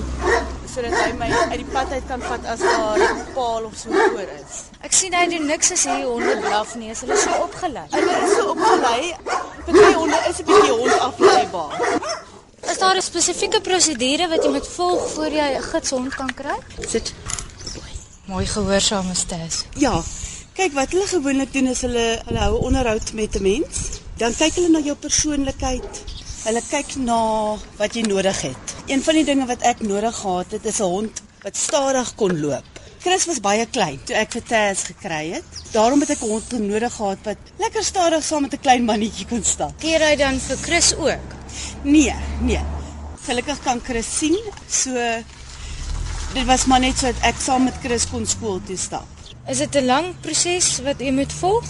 sodat 0.70 0.94
hy 0.94 1.08
my 1.18 1.26
uit 1.50 1.56
die 1.58 1.66
pad 1.72 1.90
uit 1.90 2.06
kan 2.08 2.22
vat 2.22 2.46
as 2.52 2.62
daar 2.62 3.02
'n 3.02 3.24
paal 3.34 3.66
of 3.66 3.74
so 3.80 3.90
voor 3.90 4.30
is. 4.36 4.62
Ek 4.86 4.94
sien 5.00 5.18
hy 5.18 5.26
doen 5.34 5.50
niks 5.50 5.72
as 5.74 5.84
hierdie 5.84 6.06
honde 6.06 6.36
blaf 6.46 6.76
nie, 6.76 6.92
as 6.94 7.02
hulle 7.02 7.18
so 7.18 7.34
opgelei. 7.48 7.86
Hulle 7.98 8.16
is 8.22 8.36
so 8.36 8.46
opgelei, 8.54 9.02
party 9.66 9.92
honde 9.98 10.22
is 10.30 10.38
'n 10.38 10.46
bietjie 10.52 10.72
hondafleibaar. 10.80 11.76
Is 12.70 12.78
daar 12.78 12.96
'n 12.96 13.02
spesifieke 13.02 13.60
prosedure 13.60 14.28
wat 14.28 14.44
jy 14.44 14.50
moet 14.50 14.68
volg 14.78 15.10
voor 15.14 15.30
jy 15.30 15.50
'n 15.58 15.62
gidshond 15.62 16.14
kan 16.14 16.34
kry? 16.34 16.58
Sit. 16.88 17.14
Mooi 18.24 18.46
gehoorsame 18.46 19.14
Tess. 19.26 19.64
Ja. 19.74 20.02
Kyk 20.60 20.74
wat 20.76 20.90
hulle 20.92 21.06
gewoonlik 21.08 21.52
doen 21.54 21.70
is 21.70 21.78
hulle 21.86 22.02
hulle 22.26 22.40
hou 22.42 22.58
onderhoud 22.68 23.12
met 23.16 23.36
'n 23.38 23.42
mens. 23.42 23.76
Dan 24.20 24.34
kyk 24.36 24.54
hulle 24.58 24.68
na 24.68 24.80
jou 24.84 24.94
persoonlikheid. 24.94 26.00
Hulle 26.44 26.62
kyk 26.70 26.96
na 26.96 27.20
wat 27.78 27.94
jy 27.96 28.02
nodig 28.04 28.40
het. 28.40 28.74
Een 28.86 29.02
van 29.02 29.14
die 29.14 29.24
dinge 29.24 29.46
wat 29.46 29.62
ek 29.62 29.80
nodig 29.80 30.16
gehad 30.16 30.50
het 30.52 30.64
is 30.66 30.80
'n 30.80 30.82
hond 30.82 31.22
wat 31.42 31.56
stadig 31.56 32.14
kon 32.14 32.40
loop. 32.40 32.64
Chris 32.98 33.24
was 33.24 33.40
baie 33.40 33.66
klein 33.66 34.00
toe 34.04 34.14
ek 34.16 34.32
vir 34.32 34.42
Tess 34.42 34.82
gekry 34.82 35.30
het. 35.32 35.48
Daarom 35.72 36.00
het 36.00 36.10
ek 36.10 36.22
'n 36.22 36.28
hond 36.28 36.52
nodig 36.52 36.92
gehad 36.92 37.18
wat 37.24 37.38
lekker 37.58 37.84
stadig 37.84 38.24
saam 38.24 38.42
met 38.42 38.52
'n 38.52 38.60
klein 38.60 38.84
mannetjie 38.84 39.26
kon 39.26 39.44
stap. 39.44 39.72
Keer 39.78 40.00
hy 40.08 40.16
dan 40.16 40.40
vir 40.40 40.56
Chris 40.56 40.94
ook? 40.94 41.28
Nee, 41.82 42.14
nee. 42.40 42.64
Gelukkig 43.24 43.62
kan 43.62 43.80
Chris 43.82 44.18
sien. 44.18 44.38
So 44.68 44.92
dit 46.34 46.44
was 46.44 46.64
maar 46.64 46.80
net 46.80 46.98
so 46.98 47.06
dat 47.06 47.22
ek 47.22 47.40
saam 47.40 47.64
met 47.64 47.74
Chris 47.82 48.08
kon 48.08 48.26
skool 48.26 48.60
toe 48.66 48.76
stap. 48.76 49.19
Is 49.50 49.58
dit 49.58 49.76
'n 49.76 49.84
lang 49.84 50.06
proses 50.22 50.78
wat 50.86 51.00
jy 51.02 51.10
moet 51.10 51.32
volg? 51.32 51.66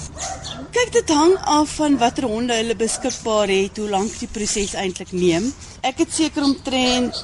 Kyk, 0.70 0.90
dit 0.92 1.08
hang 1.08 1.34
af 1.49 1.70
van 1.78 1.96
watter 1.99 2.26
honde 2.28 2.52
hulle 2.52 2.76
beskikbaar 2.76 3.49
het, 3.49 3.76
hoe 3.80 3.88
lank 3.88 4.18
die 4.18 4.28
proses 4.28 4.75
eintlik 4.75 5.12
neem. 5.12 5.46
Ek 5.80 6.02
het 6.04 6.12
seker 6.12 6.44
omtrent 6.44 7.22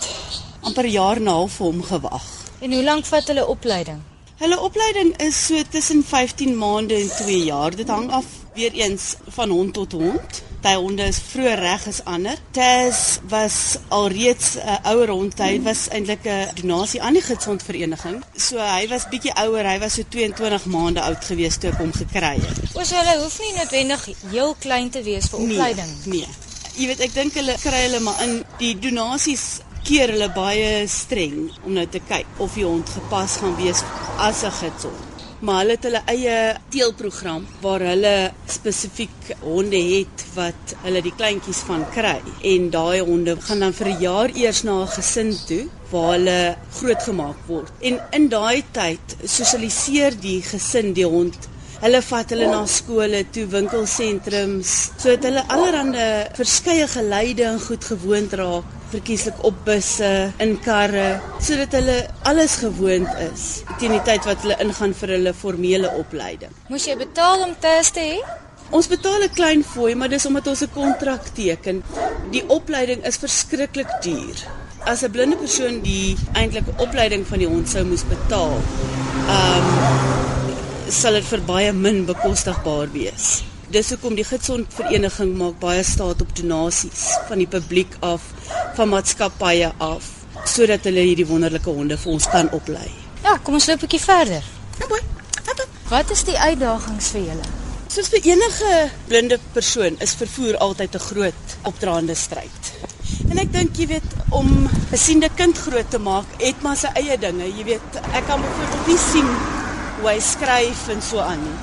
amper 0.62 0.86
'n 0.88 0.90
jaar 0.90 1.16
en 1.16 1.28
'n 1.28 1.36
half 1.36 1.52
vir 1.52 1.66
hom 1.66 1.82
gewag. 1.82 2.25
En 2.60 2.72
hoe 2.72 2.82
lank 2.82 3.04
vat 3.04 3.26
hulle 3.26 3.46
opleiding? 3.46 4.00
Hulle 4.36 4.60
opleiding 4.60 5.16
is 5.20 5.46
so 5.46 5.62
tussen 5.70 6.02
15 6.04 6.56
maande 6.56 6.94
en 6.94 7.08
2 7.08 7.44
jaar. 7.44 7.76
Dit 7.76 7.88
hang 7.88 8.10
af 8.10 8.25
weer 8.56 8.72
eens 8.72 9.14
van 9.36 9.50
hond 9.50 9.75
tot 9.75 9.92
hond. 9.92 10.42
Party 10.66 10.80
honde 10.82 11.04
is 11.06 11.18
vroeër 11.22 11.60
reg 11.62 11.84
as 11.86 12.00
ander. 12.10 12.38
Tess 12.50 13.18
was 13.30 13.76
alreeds 13.88 14.56
'n 14.56 14.66
uh, 14.66 14.90
ouer 14.90 15.10
hond. 15.14 15.38
Hy 15.38 15.60
was 15.62 15.88
eintlik 15.88 16.25
'n 16.26 16.48
donasie 16.60 17.02
aan 17.02 17.12
die 17.12 17.22
gidsondvereniging. 17.22 18.25
So 18.34 18.58
hy 18.58 18.88
was 18.88 19.06
bietjie 19.08 19.34
ouer. 19.44 19.64
Hy 19.64 19.78
was 19.78 19.94
so 19.94 20.02
22 20.08 20.66
maande 20.66 21.00
oud 21.00 21.25
gewees 21.25 21.56
toe 21.56 21.70
ek 21.70 21.78
hom 21.78 21.92
gekry 21.92 22.34
het. 22.42 22.58
O, 22.75 22.82
so 22.82 22.96
hulle 22.96 23.14
hoef 23.22 23.38
nie 23.38 23.54
noodwendig 23.54 24.08
heel 24.30 24.56
klein 24.58 24.90
te 24.90 25.02
wees 25.02 25.30
vir 25.30 25.38
opleiding. 25.38 25.92
Nee. 26.04 26.26
nee. 26.26 26.28
Jy 26.76 26.86
weet, 26.86 27.00
ek 27.00 27.14
dink 27.14 27.34
hulle 27.34 27.54
kry 27.62 27.82
hulle 27.86 28.00
maar 28.00 28.22
in 28.26 28.44
die 28.58 28.75
donasies 28.78 29.46
keer 29.86 30.10
hulle 30.10 30.32
baie 30.34 30.86
streng 30.90 31.52
om 31.62 31.72
nou 31.78 31.86
te 31.86 32.02
kyk 32.08 32.26
of 32.42 32.58
die 32.58 32.66
hond 32.66 32.90
gepas 32.90 33.38
gaan 33.38 33.54
wees 33.62 33.84
as 34.18 34.42
'n 34.42 34.50
gidshond. 34.50 35.15
Maar 35.38 35.59
hulle 35.61 35.75
het 35.76 35.85
hulle 35.85 36.00
eie 36.09 36.37
teelprogram 36.73 37.43
waar 37.61 37.83
hulle 37.85 38.14
spesifiek 38.49 39.35
honde 39.43 39.76
het 39.76 40.25
wat 40.35 40.73
hulle 40.85 41.02
die 41.05 41.12
kleintjies 41.12 41.61
van 41.69 41.85
kry 41.93 42.14
en 42.52 42.71
daai 42.73 43.02
honde 43.05 43.35
gaan 43.49 43.61
dan 43.66 43.76
vir 43.76 43.88
'n 43.90 44.00
jaar 44.00 44.31
eers 44.33 44.62
na 44.62 44.76
'n 44.83 44.95
gesin 44.97 45.33
toe 45.49 45.69
waar 45.90 46.12
hulle 46.16 46.57
grootgemaak 46.78 47.40
word. 47.47 47.73
En 47.81 48.00
in 48.11 48.28
daai 48.28 48.64
tyd 48.73 49.16
sosialiseer 49.25 50.16
die 50.21 50.40
gesin 50.43 50.93
die 50.93 51.07
hond 51.07 51.37
Hulle 51.83 52.00
vat 52.00 52.30
hulle 52.33 52.47
na 52.49 52.62
skole 52.66 53.21
toe, 53.35 53.45
winkelsentrums, 53.52 54.71
sodat 54.97 55.26
hulle 55.28 55.42
allerhande 55.52 56.06
verskeie 56.38 56.87
geleide 56.88 57.45
en 57.50 57.61
goed 57.61 57.85
gewoond 57.85 58.33
raak 58.40 58.73
verkieslik 58.92 59.42
op 59.45 59.59
busse, 59.66 60.11
in 60.42 60.54
karre, 60.64 61.21
sodat 61.42 61.75
hulle 61.76 61.97
alles 62.30 62.56
gewoond 62.62 63.09
is 63.26 63.47
teen 63.80 63.92
die 63.97 64.02
tyd 64.06 64.25
wat 64.28 64.45
hulle 64.45 64.56
ingaan 64.62 64.95
vir 64.97 65.14
hulle 65.16 65.35
formele 65.37 65.90
opleiding. 66.00 66.54
Moes 66.73 66.87
jy 66.88 66.97
betaal 67.00 67.45
om 67.49 67.54
tes 67.61 67.92
te 67.92 68.04
hê? 68.12 68.21
Ons 68.75 68.88
betaal 68.90 69.23
'n 69.23 69.35
klein 69.35 69.62
fooi, 69.62 69.95
maar 69.95 70.09
dis 70.09 70.26
omdat 70.26 70.47
ons 70.47 70.62
'n 70.62 70.73
kontrak 70.75 71.28
teken. 71.35 71.83
Die 72.30 72.45
opleiding 72.49 73.04
is 73.04 73.16
verskriklik 73.16 73.90
duur. 74.02 74.37
As 74.85 75.02
'n 75.02 75.11
blinde 75.11 75.37
persoon 75.37 75.83
die 75.83 76.16
eintlike 76.33 76.73
opleiding 76.78 77.26
van 77.26 77.38
die 77.38 77.49
hond 77.49 77.68
sou 77.68 77.85
moes 77.85 78.04
betaal, 78.04 78.59
ehm 79.28 79.66
um, 79.66 80.46
sal 80.93 81.16
dit 81.19 81.26
vir 81.26 81.43
baie 81.47 81.71
min 81.75 82.05
bekostigbaar 82.07 82.90
wees. 82.95 83.43
Dis 83.75 83.88
hoekom 83.90 84.14
die 84.14 84.25
gidsondvereniging 84.26 85.33
maak 85.38 85.59
baie 85.59 85.83
staat 85.85 86.21
op 86.23 86.35
donasies 86.38 87.09
van 87.26 87.43
die 87.43 87.49
publiek 87.50 87.97
af, 88.07 88.23
van 88.76 88.93
maatskappye 88.93 89.73
af, 89.83 90.07
sodat 90.47 90.87
hulle 90.87 91.02
hierdie 91.09 91.26
wonderlike 91.26 91.71
honde 91.71 91.99
vir 91.99 92.12
ons 92.12 92.28
kan 92.31 92.50
oplei. 92.55 92.87
Ja, 93.25 93.35
kom 93.43 93.59
ons 93.59 93.66
loop 93.66 93.83
'n 93.83 93.87
bietjie 93.87 94.05
verder. 94.05 94.45
Ja, 94.78 94.87
boy. 94.87 95.02
Hop. 95.47 95.66
Wat 95.88 96.11
is 96.11 96.25
die 96.25 96.38
uitdagings 96.38 97.11
vir 97.11 97.21
julle? 97.21 97.49
Soos 97.88 98.09
vir 98.09 98.21
enige 98.23 98.90
blinde 99.09 99.38
persoon 99.52 99.97
is 100.00 100.14
vervoer 100.14 100.57
altyd 100.57 100.95
'n 100.95 101.07
groot 101.11 101.45
opdraande 101.62 102.14
stryd. 102.14 102.62
En 103.31 103.38
ek 103.38 103.52
dink 103.52 103.76
jy 103.76 103.87
weet 103.87 104.11
om 104.31 104.69
'n 104.93 104.97
siende 104.97 105.28
kind 105.35 105.59
groot 105.59 105.90
te 105.90 105.99
maak, 105.99 106.26
het 106.38 106.62
maar 106.62 106.76
sy 106.76 106.88
eie 106.95 107.19
dinge. 107.19 107.45
Jy 107.45 107.64
weet, 107.64 107.90
ek 108.12 108.26
kan 108.26 108.40
byvoorbeeld 108.40 108.87
nie 108.87 108.99
sien 109.12 109.55
hoe 110.00 110.09
hy 110.11 110.21
skryf 110.21 110.88
en 110.93 111.03
so 111.03 111.19
aan 111.19 111.43
nie. 111.43 111.57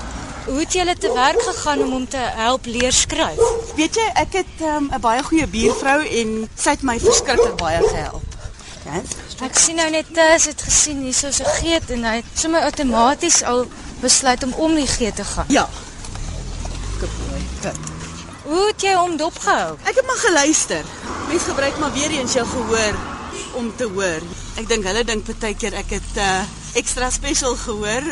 Hoe 0.46 0.60
het 0.60 0.74
julle 0.75 0.96
te 1.00 1.12
werk 1.13 1.42
gegaan 1.42 1.84
om 1.86 1.92
hom 1.92 2.08
te 2.08 2.20
help 2.36 2.66
leer 2.66 2.92
skryf? 2.94 3.40
Weet 3.78 3.96
jy, 3.96 4.08
ek 4.25 4.34
het 4.42 4.54
'n 4.60 4.92
um, 4.94 5.02
baie 5.02 5.24
goeie 5.24 5.48
buurvrou 5.48 6.00
en 6.04 6.50
sy 6.56 6.70
het 6.70 6.84
my 6.84 7.00
verskriklik 7.00 7.56
baie 7.56 7.80
gehelp. 7.88 8.28
Ja. 8.86 9.02
Ek 9.46 9.56
sien 9.58 9.75
nou 9.75 9.90
net 9.90 10.13
Tess 10.13 10.46
het 10.46 10.62
gesien 10.62 11.02
hier 11.02 11.13
so 11.13 11.28
'n 11.28 11.56
geet 11.62 11.90
en 11.92 12.04
hy 12.04 12.16
het 12.16 12.25
sommer 12.36 12.62
outomaties 12.62 13.44
al 13.44 13.66
besluit 14.02 14.44
om 14.44 14.54
om 14.54 14.75
die 14.75 14.88
geet 14.88 15.16
te 15.16 15.24
gaan. 15.24 15.46
Ja. 15.48 15.70
Goeie. 17.00 17.72
Hoe 18.44 18.68
het 18.68 18.82
jy 18.82 18.94
hom 18.94 19.16
dopgehou? 19.18 19.78
Ek 19.88 19.96
het 19.96 20.06
maar 20.06 20.20
geluister. 20.20 20.84
Mense 21.28 21.46
gebruik 21.46 21.78
maar 21.80 21.94
weer 21.94 22.12
eens 22.12 22.34
jou 22.34 22.48
gehoor 22.48 22.96
om 23.54 23.75
te 23.75 23.84
hoor. 23.84 24.22
Ek 24.60 24.68
dink 24.68 24.84
hulle 24.84 25.04
dink 25.04 25.32
baie 25.40 25.56
keer 25.56 25.74
ek 25.80 25.96
het 25.96 26.18
uh, 26.18 26.44
extra 26.80 27.10
special 27.12 27.56
gehoor. 27.56 28.06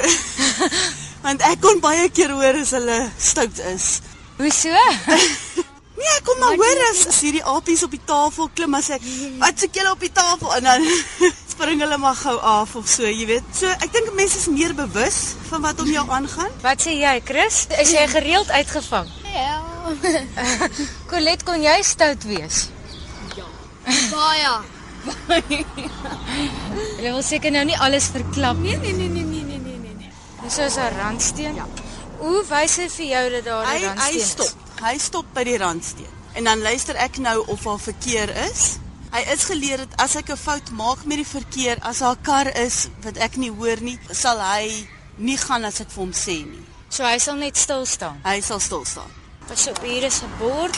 Want 1.25 1.43
ek 1.45 1.61
kon 1.61 1.81
baie 1.83 2.07
keer 2.13 2.33
hoor 2.33 2.57
as 2.61 2.73
hulle 2.77 2.97
stout 3.21 3.59
is. 3.73 3.99
Hoe 4.39 4.49
so? 4.53 4.73
nee, 6.01 6.13
ek 6.17 6.25
kon 6.25 6.39
maar 6.41 6.57
hoor 6.57 6.81
as, 6.89 7.03
as 7.11 7.19
hierdie 7.21 7.43
apies 7.45 7.83
op 7.85 7.93
die 7.93 8.01
tafel 8.09 8.49
klim 8.57 8.73
as 8.79 8.89
ek 8.95 9.05
wat 9.41 9.61
soek 9.61 9.77
julle 9.77 9.93
op 9.93 10.01
die 10.01 10.13
tafel 10.15 10.55
en 10.57 10.65
dan 10.65 10.87
spring 11.53 11.83
hulle 11.83 11.99
maar 12.01 12.17
gou 12.17 12.35
af 12.39 12.73
of 12.79 12.89
so, 12.89 13.05
jy 13.05 13.27
weet. 13.29 13.53
So 13.53 13.69
ek 13.69 13.93
dink 13.93 14.09
mense 14.17 14.41
is 14.41 14.49
meer 14.49 14.73
bewus 14.77 15.21
van 15.51 15.65
wat 15.67 15.81
om 15.83 15.93
jou 15.93 16.05
aangaan. 16.09 16.51
Wat 16.65 16.81
sê 16.81 16.97
jy, 16.97 17.15
Chris? 17.27 17.65
Is 17.77 17.93
jy 17.93 18.07
gereeld 18.15 18.49
uitgevang? 18.49 19.09
Ja. 19.31 19.59
Colette, 21.11 21.45
kon 21.45 21.61
jy 21.61 21.77
stout 21.85 22.25
wees? 22.29 22.67
Baie. 24.11 24.80
Jy 27.01 27.09
wil 27.11 27.23
seker 27.25 27.51
nou 27.51 27.63
nie 27.65 27.77
alles 27.77 28.05
verklap 28.13 28.57
nie. 28.61 28.75
Nee, 28.77 28.93
nee, 28.93 29.09
nee, 29.09 29.23
nee, 29.23 29.43
nee, 29.43 29.59
nee, 29.59 29.77
nee, 29.77 29.95
nee. 29.97 30.11
Dis 30.43 30.53
soos 30.55 30.75
'n 30.77 30.93
randsteen. 30.97 31.55
Ja. 31.55 31.65
Hoe 32.21 32.43
wys 32.49 32.75
hy 32.77 32.87
vir 32.89 33.05
jou 33.05 33.29
dat 33.29 33.43
daar 33.45 33.63
'n 33.65 33.67
Hy 33.69 33.85
randsteen 33.85 34.13
hy 34.13 34.21
is? 34.21 34.29
stop. 34.29 34.53
Hy 34.81 34.97
stop 34.97 35.25
by 35.33 35.43
die 35.43 35.57
randsteen. 35.57 36.13
En 36.33 36.43
dan 36.43 36.61
luister 36.61 36.95
ek 36.95 37.17
nou 37.17 37.43
of 37.47 37.61
daar 37.61 37.79
verkeer 37.79 38.29
is. 38.49 38.77
Hy 39.11 39.19
is 39.33 39.43
geleer 39.43 39.77
dat 39.77 39.93
as 39.97 40.15
ek 40.15 40.29
'n 40.29 40.37
fout 40.37 40.69
maak 40.71 41.05
met 41.05 41.17
die 41.17 41.27
verkeer, 41.27 41.77
as 41.81 41.97
daar 41.99 42.15
'n 42.15 42.21
kar 42.21 42.47
is 42.55 42.87
wat 43.03 43.17
ek 43.17 43.35
nie 43.37 43.51
hoor 43.51 43.77
nie, 43.81 43.99
sal 44.11 44.39
hy 44.39 44.87
nie 45.17 45.37
gaan 45.37 45.65
as 45.65 45.79
ek 45.81 45.89
vir 45.89 46.03
hom 46.03 46.11
sê 46.13 46.45
nie. 46.45 46.65
So 46.89 47.03
hy 47.03 47.17
sal 47.19 47.35
net 47.35 47.57
stil 47.57 47.85
staan. 47.85 48.19
Hy 48.23 48.41
sal 48.41 48.59
stil 48.59 48.85
staan. 48.85 49.11
Pas 49.47 49.67
op, 49.67 49.81
hier 49.81 50.03
is 50.03 50.21
'n 50.21 50.29
bord. 50.39 50.77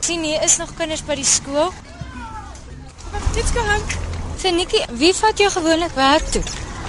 sien 0.00 0.22
hier 0.22 0.42
is 0.42 0.56
nog 0.56 0.74
kinders 0.76 1.02
by 1.04 1.14
die 1.14 1.24
skool. 1.24 1.72
Dit's 3.34 3.50
gehang. 3.50 3.82
Sê 4.38 4.52
Nikki, 4.54 4.78
wie 4.94 5.10
vat 5.18 5.38
jou 5.38 5.48
gewoonlik 5.50 5.94
werk 5.98 6.26
toe? 6.30 6.42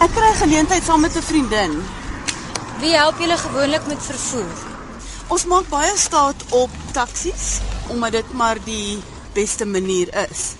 Ek 0.05 0.11
kry 0.13 0.27
geleentheid 0.37 0.83
saam 0.85 1.01
met 1.01 1.15
'n 1.17 1.25
vriendin. 1.29 1.71
Wie 2.81 2.93
help 2.93 3.17
julle 3.19 3.37
gewoonlik 3.37 3.87
met 3.87 4.01
vervoer? 4.03 4.57
Ons 5.27 5.45
maak 5.45 5.69
baie 5.69 5.97
staat 5.97 6.35
op 6.49 6.69
taksies 6.91 7.45
omdat 7.87 8.11
dit 8.11 8.33
maar 8.33 8.57
die 8.65 9.01
beste 9.33 9.65
manier 9.65 10.29
is. 10.29 10.53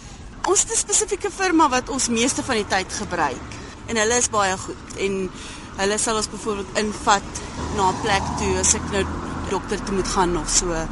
Ons 0.50 0.60
het 0.60 0.72
'n 0.72 0.78
spesifieke 0.78 1.32
firma 1.32 1.70
wat 1.70 1.90
ons 1.90 2.08
meeste 2.08 2.44
van 2.44 2.56
die 2.56 2.68
tyd 2.68 2.94
gebruik 2.94 3.48
en 3.86 3.98
hulle 3.98 4.18
is 4.18 4.30
baie 4.30 4.58
goed 4.58 4.98
en 4.98 5.32
hulle 5.78 5.98
sal 5.98 6.16
ons 6.16 6.30
byvoorbeeld 6.30 6.78
invat 6.78 7.30
na 7.76 7.90
'n 7.90 8.02
plek 8.02 8.26
toe 8.38 8.58
as 8.60 8.74
ek 8.74 8.92
nou 8.92 9.06
dokter 9.50 9.84
toe 9.84 9.96
moet 9.96 10.08
gaan 10.08 10.38
of 10.38 10.50
so 10.50 10.88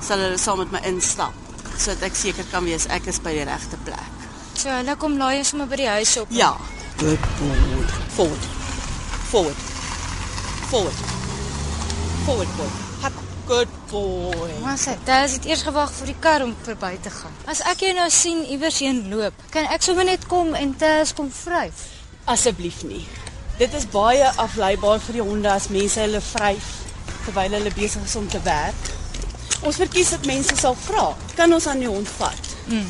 sal 0.00 0.18
hulle 0.18 0.38
saam 0.38 0.58
met 0.58 0.70
my 0.70 0.80
instap 0.82 1.34
sodat 1.76 2.02
ek 2.02 2.14
seker 2.14 2.44
kan 2.50 2.64
wees 2.64 2.86
ek 2.86 3.06
is 3.06 3.20
by 3.20 3.32
die 3.32 3.44
regte 3.44 3.76
plek. 3.84 4.19
So 4.60 4.68
hulle 4.68 4.92
kom 5.00 5.14
laai 5.16 5.38
ons 5.40 5.54
sommer 5.54 5.68
by 5.70 5.76
die 5.80 5.88
huis 5.88 6.10
op. 6.20 6.32
Ja. 6.36 6.50
Good 7.00 7.22
boy. 7.38 7.84
Forward. 8.12 8.48
Forward. 9.30 9.62
Forward. 10.68 10.98
Forward 12.26 12.52
boy. 12.58 12.66
Hop. 13.06 13.22
Good 13.48 13.72
boy. 13.88 14.50
Maar 14.60 14.76
sê, 14.78 14.98
dit 15.06 15.32
het 15.36 15.48
eers 15.48 15.64
gewag 15.64 15.94
vir 15.96 16.12
die 16.12 16.16
kar 16.26 16.44
om 16.44 16.52
verby 16.66 16.92
te 17.00 17.12
gaan. 17.14 17.40
As 17.48 17.64
ek 17.72 17.86
jou 17.86 17.94
nou 17.96 18.10
sien 18.12 18.44
iewers 18.52 18.82
heen 18.84 19.00
loop, 19.08 19.40
kan 19.54 19.64
ek 19.72 19.86
sommer 19.86 20.04
net 20.10 20.28
kom 20.28 20.52
en 20.58 20.76
Tess 20.78 21.16
kom 21.16 21.32
vryf. 21.32 21.86
Asseblief 22.28 22.84
nie. 22.84 23.06
Dit 23.56 23.72
is 23.80 23.88
baie 23.88 24.28
afleibaar 24.44 25.00
vir 25.06 25.22
die 25.22 25.24
honde 25.24 25.50
as 25.56 25.70
mense 25.72 26.04
hulle 26.04 26.20
vryf 26.20 26.68
terwyl 27.24 27.56
hulle 27.56 27.72
besig 27.80 28.04
is 28.04 28.16
om 28.20 28.28
te 28.28 28.44
werk. 28.44 28.92
Ons 29.64 29.80
verkies 29.80 30.12
dat 30.18 30.28
mense 30.28 30.52
sal 30.60 30.76
vra, 30.84 31.10
kan 31.36 31.52
ons 31.52 31.66
aan 31.68 31.80
die 31.80 31.88
hond 31.88 32.08
vat? 32.20 32.52
Mm. 32.68 32.86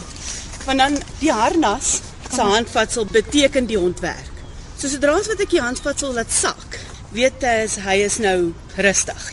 Want 0.67 0.79
dan 0.79 0.99
die 1.19 1.33
harnas 1.33 2.01
se 2.31 2.41
handvatsel 2.41 3.07
beteken 3.07 3.67
die 3.67 3.79
hond 3.79 4.01
werk. 4.01 4.37
So 4.79 4.89
sodra 4.89 5.17
as 5.19 5.29
wat 5.29 5.41
ek 5.45 5.51
die 5.51 5.61
handvatsel 5.61 6.15
laat 6.17 6.33
sak, 6.33 6.79
weet 7.13 7.43
hy 7.45 7.57
is 7.65 7.77
hy 7.85 7.97
is 8.07 8.19
nou 8.23 8.53
rustig. 8.77 9.27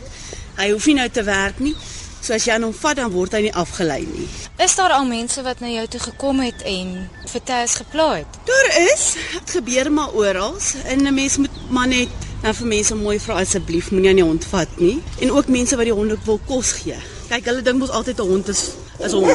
Hy 0.58 0.72
hoef 0.74 0.88
nie 0.90 0.98
nou 0.98 1.08
te 1.14 1.24
werk 1.24 1.60
nie. 1.64 1.76
So 2.22 2.34
as 2.36 2.48
jy 2.48 2.56
aan 2.58 2.66
hom 2.66 2.74
vat 2.76 2.98
dan 3.00 3.12
word 3.14 3.36
hy 3.38 3.46
nie 3.46 3.54
afgelei 3.56 4.02
nie. 4.10 4.26
Is 4.64 4.76
daar 4.76 4.96
al 4.98 5.06
mense 5.08 5.44
wat 5.46 5.62
na 5.64 5.70
jou 5.72 5.86
toe 5.94 6.02
gekom 6.10 6.42
het 6.44 6.64
en 6.68 6.96
vir 7.32 7.44
Tess 7.48 7.78
gepla 7.80 8.08
het? 8.18 8.40
Daar 8.50 8.72
is, 8.82 9.06
dit 9.36 9.54
gebeur 9.60 9.92
maar 9.94 10.16
oral 10.18 10.58
en 10.84 11.06
'n 11.08 11.14
mens 11.14 11.38
moet 11.38 11.62
maar 11.70 11.88
net 11.88 12.10
dan 12.42 12.54
vir 12.54 12.68
mense 12.68 12.96
mooi 12.96 13.20
vra 13.20 13.40
asseblief 13.42 13.92
moenie 13.92 14.10
aan 14.10 14.22
die 14.22 14.28
hond 14.28 14.46
vat 14.46 14.80
nie 14.80 15.02
en 15.22 15.32
ook 15.32 15.48
mense 15.48 15.76
wat 15.76 15.86
die 15.86 15.94
hond 15.94 16.12
ook 16.12 16.26
wil 16.26 16.40
kos 16.46 16.72
gee. 16.72 16.98
Kyk, 17.28 17.48
hulle 17.50 17.62
dink 17.62 17.82
mos 17.82 17.92
altyd 17.92 18.20
'n 18.24 18.28
hond 18.30 18.48
is 18.48 18.62
is 19.04 19.12
hond. 19.12 19.28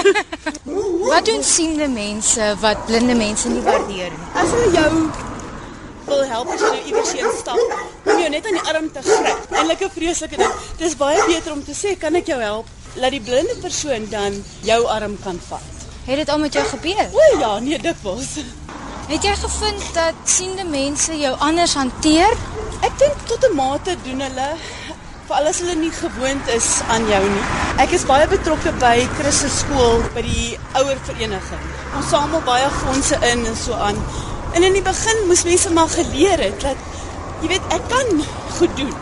wat 1.12 1.24
doen 1.28 1.42
siende 1.44 1.88
mense 1.88 2.54
wat 2.60 2.86
blinde 2.86 3.14
mense 3.14 3.48
nie 3.48 3.60
waardeer 3.60 4.10
nie? 4.16 4.28
As 4.34 4.48
hulle 4.54 4.70
jou 4.72 4.92
wil 6.06 6.22
help 6.30 6.52
as 6.54 6.60
jy 6.60 6.70
nou 6.72 6.86
iewers 6.88 7.12
heen 7.12 7.34
stap, 7.38 7.74
om 8.04 8.22
jou 8.22 8.30
net 8.32 8.46
aan 8.48 8.56
die 8.58 8.64
arm 8.72 8.88
te 8.92 9.02
gryp. 9.04 9.52
Eintlik 9.52 9.84
'n 9.84 9.92
vreeslike 9.98 10.36
ding. 10.40 10.54
Dis 10.78 10.96
baie 10.96 11.20
beter 11.26 11.52
om 11.52 11.64
te 11.64 11.74
sê, 11.82 11.98
"Kan 11.98 12.14
ek 12.14 12.26
jou 12.26 12.40
help?" 12.40 12.66
Laat 12.94 13.10
die 13.10 13.20
blinde 13.20 13.56
persoon 13.60 14.08
dan 14.10 14.44
jou 14.60 14.84
arm 14.84 15.16
kan 15.22 15.40
vat. 15.48 15.68
Het 16.04 16.16
dit 16.16 16.28
al 16.28 16.38
met 16.38 16.52
jou 16.52 16.64
gebeur? 16.64 17.06
O 17.12 17.38
ja, 17.38 17.58
nee, 17.58 17.78
dikwels. 17.78 18.28
Het 19.08 19.22
jy 19.22 19.34
gevind 19.34 19.94
dat 19.94 20.14
siende 20.24 20.64
mense 20.64 21.18
jou 21.18 21.36
anders 21.38 21.74
hanteer? 21.74 22.36
Ek 22.80 22.98
dink 22.98 23.16
tot 23.26 23.50
'n 23.50 23.54
mate 23.56 23.96
doen 24.04 24.20
hulle 24.20 24.48
veral 25.32 25.48
as 25.48 25.62
hulle 25.62 25.74
nie 25.80 25.92
gewoond 25.96 26.48
is 26.52 26.66
aan 26.92 27.06
jou 27.08 27.20
nie. 27.24 27.44
Ek 27.80 27.92
is 27.96 28.02
baie 28.04 28.26
betrokke 28.28 28.72
by 28.82 28.98
Christus 29.16 29.62
skool 29.62 30.02
by 30.12 30.20
die 30.26 30.58
ouer 30.76 30.98
vereniging. 31.06 31.62
Ons 31.96 32.10
samel 32.12 32.42
baie 32.44 32.68
fondse 32.82 33.16
in 33.30 33.46
en 33.48 33.56
so 33.56 33.72
aan. 33.72 33.96
En 34.52 34.66
in 34.68 34.76
die 34.76 34.84
begin 34.84 35.24
moes 35.30 35.46
mense 35.48 35.72
maar 35.72 35.88
geleer 35.88 36.42
het 36.44 36.60
dat 36.60 36.76
jy 37.40 37.54
weet 37.54 37.72
ek 37.72 37.88
kan 37.88 38.12
goed 38.58 38.76
doen. 38.76 38.92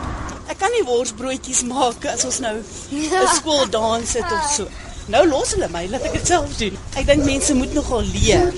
Ek 0.47 0.59
kan 0.61 0.71
nie 0.71 0.85
worsbroodjies 0.87 1.65
maak 1.67 2.07
as 2.13 2.23
ons 2.23 2.39
nou 2.39 2.55
'n 2.61 3.27
skool 3.35 3.67
dans 3.67 4.15
het 4.15 4.31
of 4.31 4.51
so. 4.55 4.71
Nou 5.11 5.27
los 5.27 5.51
hulle 5.51 5.67
my, 5.67 5.87
laat 5.91 6.07
ek 6.07 6.13
dit 6.13 6.27
self 6.27 6.55
doen. 6.57 6.77
Ek 6.95 7.05
dink 7.05 7.25
mense 7.25 7.53
moet 7.53 7.73
nogal 7.73 8.07
leer. 8.07 8.53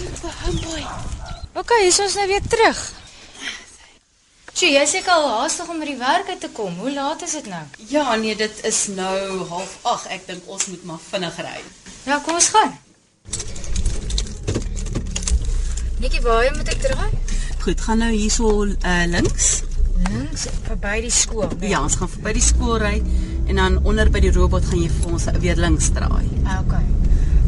OK, 1.57 1.71
hier 1.81 1.89
is 1.89 1.99
ons 1.99 2.15
nou 2.21 2.27
weer 2.27 2.45
terug. 2.49 3.02
Sjoe, 4.53 4.69
jy 4.69 4.83
seker 4.85 5.15
al 5.15 5.23
haastig 5.31 5.69
om 5.73 5.79
by 5.81 5.87
die 5.89 5.97
werk 5.97 6.27
uit 6.29 6.43
te 6.43 6.49
kom. 6.53 6.75
Hoe 6.77 6.91
laat 6.93 7.23
is 7.25 7.31
dit 7.39 7.47
nou? 7.49 7.61
Ja, 7.89 8.11
nee, 8.21 8.35
dit 8.37 8.59
is 8.69 8.83
nou 8.93 9.15
08:30. 9.49 10.03
Ek 10.13 10.27
dink 10.27 10.45
ons 10.45 10.67
moet 10.69 10.83
maar 10.85 10.99
vinnig 11.07 11.39
ry. 11.41 11.55
Ja, 12.05 12.19
kom 12.21 12.37
ons 12.37 12.51
gaan. 12.53 12.75
Nikki, 16.03 16.21
waar 16.21 16.53
moet 16.53 16.69
ek 16.69 16.85
draai? 16.85 17.09
Goed, 17.65 17.81
gaan 17.81 18.03
nou 18.05 18.11
hierso 18.13 18.67
uh, 18.69 19.03
links. 19.09 19.63
Links 20.11 20.45
verby 20.67 20.99
die 21.07 21.13
skool. 21.17 21.49
Nee. 21.57 21.73
Ja, 21.73 21.81
ons 21.81 21.97
gaan 21.97 22.13
verby 22.13 22.37
die 22.37 22.45
skool 22.45 22.77
ry 22.77 22.99
en 23.47 23.57
dan 23.57 23.81
onder 23.81 24.13
by 24.13 24.21
die 24.21 24.35
robot 24.37 24.69
gaan 24.69 24.85
jy 24.85 24.91
vir 24.99 25.17
ons 25.17 25.29
weer 25.41 25.57
links 25.57 25.89
draai. 25.97 26.29
OK. 26.59 26.77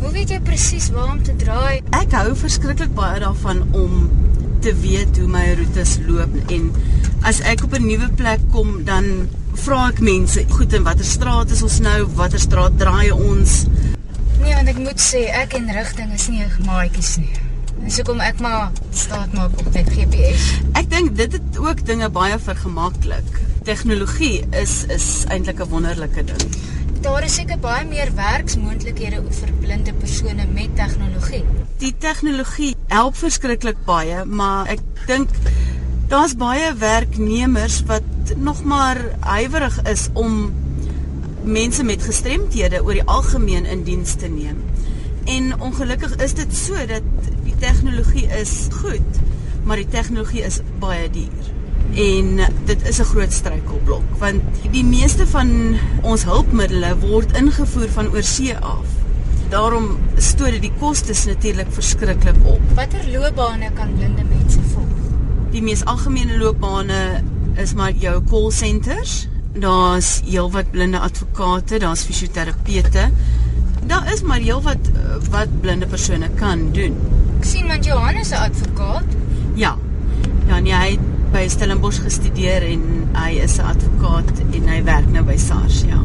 Hoe 0.02 0.16
weet 0.18 0.34
jy 0.34 0.42
presies 0.42 0.90
waar 0.96 1.14
om 1.14 1.22
te 1.22 1.38
draai? 1.38 1.84
Ek 2.02 2.18
hou 2.18 2.32
verskriklik 2.34 2.98
baie 2.98 3.22
daarvan 3.22 3.62
om 3.78 4.10
te 4.66 4.74
weet 4.82 5.18
hoe 5.22 5.28
my 5.30 5.44
roetes 5.60 6.00
loop 6.08 6.32
en 6.50 6.72
as 7.30 7.38
ek 7.46 7.62
op 7.68 7.74
'n 7.78 7.86
nuwe 7.86 8.08
plek 8.18 8.42
kom 8.50 8.84
dan 8.84 9.28
vra 9.62 9.90
ek 9.90 10.00
mense, 10.00 10.46
goed 10.50 10.74
en 10.74 10.84
watter 10.84 11.06
straat 11.06 11.52
is 11.54 11.62
ons 11.62 11.80
nou? 11.80 12.06
Watter 12.18 12.40
straat 12.40 12.78
draai 12.78 13.12
ons? 13.12 13.66
Nee, 14.42 14.54
want 14.56 14.68
ek 14.68 14.80
moet 14.82 15.02
sê 15.02 15.22
ek 15.30 15.54
en 15.60 15.70
rigting 15.70 16.14
is 16.14 16.28
nie 16.34 16.46
maatjies 16.66 17.18
nie. 17.22 17.36
Dis 17.84 18.00
hoekom 18.02 18.20
ek 18.26 18.42
maar 18.42 18.72
staat 18.90 19.34
maak 19.38 19.54
op 19.54 19.70
net 19.74 19.90
GPS. 19.94 20.58
Ek 20.74 20.90
dink 20.90 21.16
dit 21.16 21.38
het 21.38 21.58
ook 21.62 21.86
dinge 21.86 22.10
baie 22.10 22.40
vergemaklik. 22.40 23.42
Tegnologie 23.70 24.46
is 24.50 24.86
is 24.90 25.26
eintlik 25.30 25.62
'n 25.62 25.70
wonderlike 25.70 26.26
ding. 26.26 26.46
Daar 27.06 27.22
is 27.24 27.36
seker 27.38 27.60
baie 27.62 27.84
meer 27.86 28.10
werksmoontlikhede 28.18 29.20
vir 29.38 29.50
blinde 29.62 29.92
persone 29.94 30.48
met 30.50 30.72
tegnologie. 30.74 31.44
Die 31.78 31.92
tegnologie 32.02 32.72
help 32.90 33.20
verskriklik 33.20 33.78
baie, 33.86 34.24
maar 34.26 34.72
ek 34.74 34.82
dink 35.06 35.36
daar's 36.10 36.34
baie 36.42 36.72
werknemers 36.82 37.84
wat 37.92 38.34
nog 38.42 38.64
maar 38.66 38.98
huiwerig 39.22 39.78
is 39.92 40.08
om 40.18 40.50
mense 41.46 41.86
met 41.86 42.02
gestremthede 42.02 42.82
oor 42.82 42.98
die 42.98 43.06
algemeen 43.06 43.70
in 43.70 43.86
diens 43.86 44.16
te 44.18 44.32
neem. 44.40 44.64
En 45.30 45.54
ongelukkig 45.62 46.18
is 46.26 46.34
dit 46.42 46.58
so 46.58 46.88
dat 46.90 47.06
die 47.46 47.54
tegnologie 47.62 48.26
is 48.42 48.56
goed, 48.82 49.22
maar 49.62 49.78
die 49.78 49.92
tegnologie 49.94 50.42
is 50.50 50.64
baie 50.82 51.06
duur. 51.14 51.54
En 51.94 52.40
dit 52.66 52.88
is 52.88 53.00
'n 53.00 53.04
groot 53.04 53.32
struikelblok 53.34 54.04
want 54.20 54.42
die 54.72 54.84
meeste 54.84 55.28
van 55.28 55.78
ons 56.02 56.24
hulpmiddels 56.24 57.00
word 57.00 57.38
ingevoer 57.38 57.90
van 57.90 58.08
oorsee 58.08 58.58
af. 58.58 58.86
Daarom 59.50 59.98
stoot 60.18 60.52
dit 60.52 60.62
die 60.62 60.74
kostes 60.80 61.26
natuurlik 61.26 61.68
verskriklik 61.70 62.36
op. 62.44 62.62
Watter 62.76 63.06
loopbane 63.12 63.70
kan 63.74 63.94
blinde 63.96 64.24
mense 64.24 64.60
volg? 64.74 64.88
Die 65.52 65.62
mees 65.62 65.86
algemene 65.86 66.38
loopbane 66.38 67.24
is 67.56 67.74
maar 67.74 67.92
jou 67.92 68.24
call 68.30 68.52
centers. 68.52 69.28
Daar's 69.54 70.22
heelwat 70.26 70.72
blinde 70.72 71.00
advokate, 71.00 71.80
daar's 71.80 72.04
fisioterapeute. 72.04 73.10
Daar 73.86 74.14
is 74.14 74.22
maar 74.22 74.40
heelwat 74.40 74.90
wat 75.30 75.62
blinde 75.62 75.88
persone 75.88 76.30
kan 76.36 76.72
doen. 76.72 76.98
Ek 77.40 77.46
sien 77.46 77.68
want 77.68 77.86
Johan 77.86 78.16
is 78.16 78.32
'n 78.32 78.50
advokaat. 78.50 79.04
Ja. 79.54 79.78
Ja, 80.48 80.60
nee, 80.60 80.74
hy 80.74 81.00
by 81.36 81.50
Stellenbosch 81.52 82.00
gestudeer 82.00 82.64
en 82.64 82.84
hy 83.12 83.32
is 83.44 83.58
'n 83.60 83.68
advokaat 83.68 84.38
en 84.56 84.68
hy 84.72 84.78
werk 84.88 85.08
nou 85.12 85.24
by 85.28 85.36
SARS, 85.36 85.82
ja. 85.84 86.00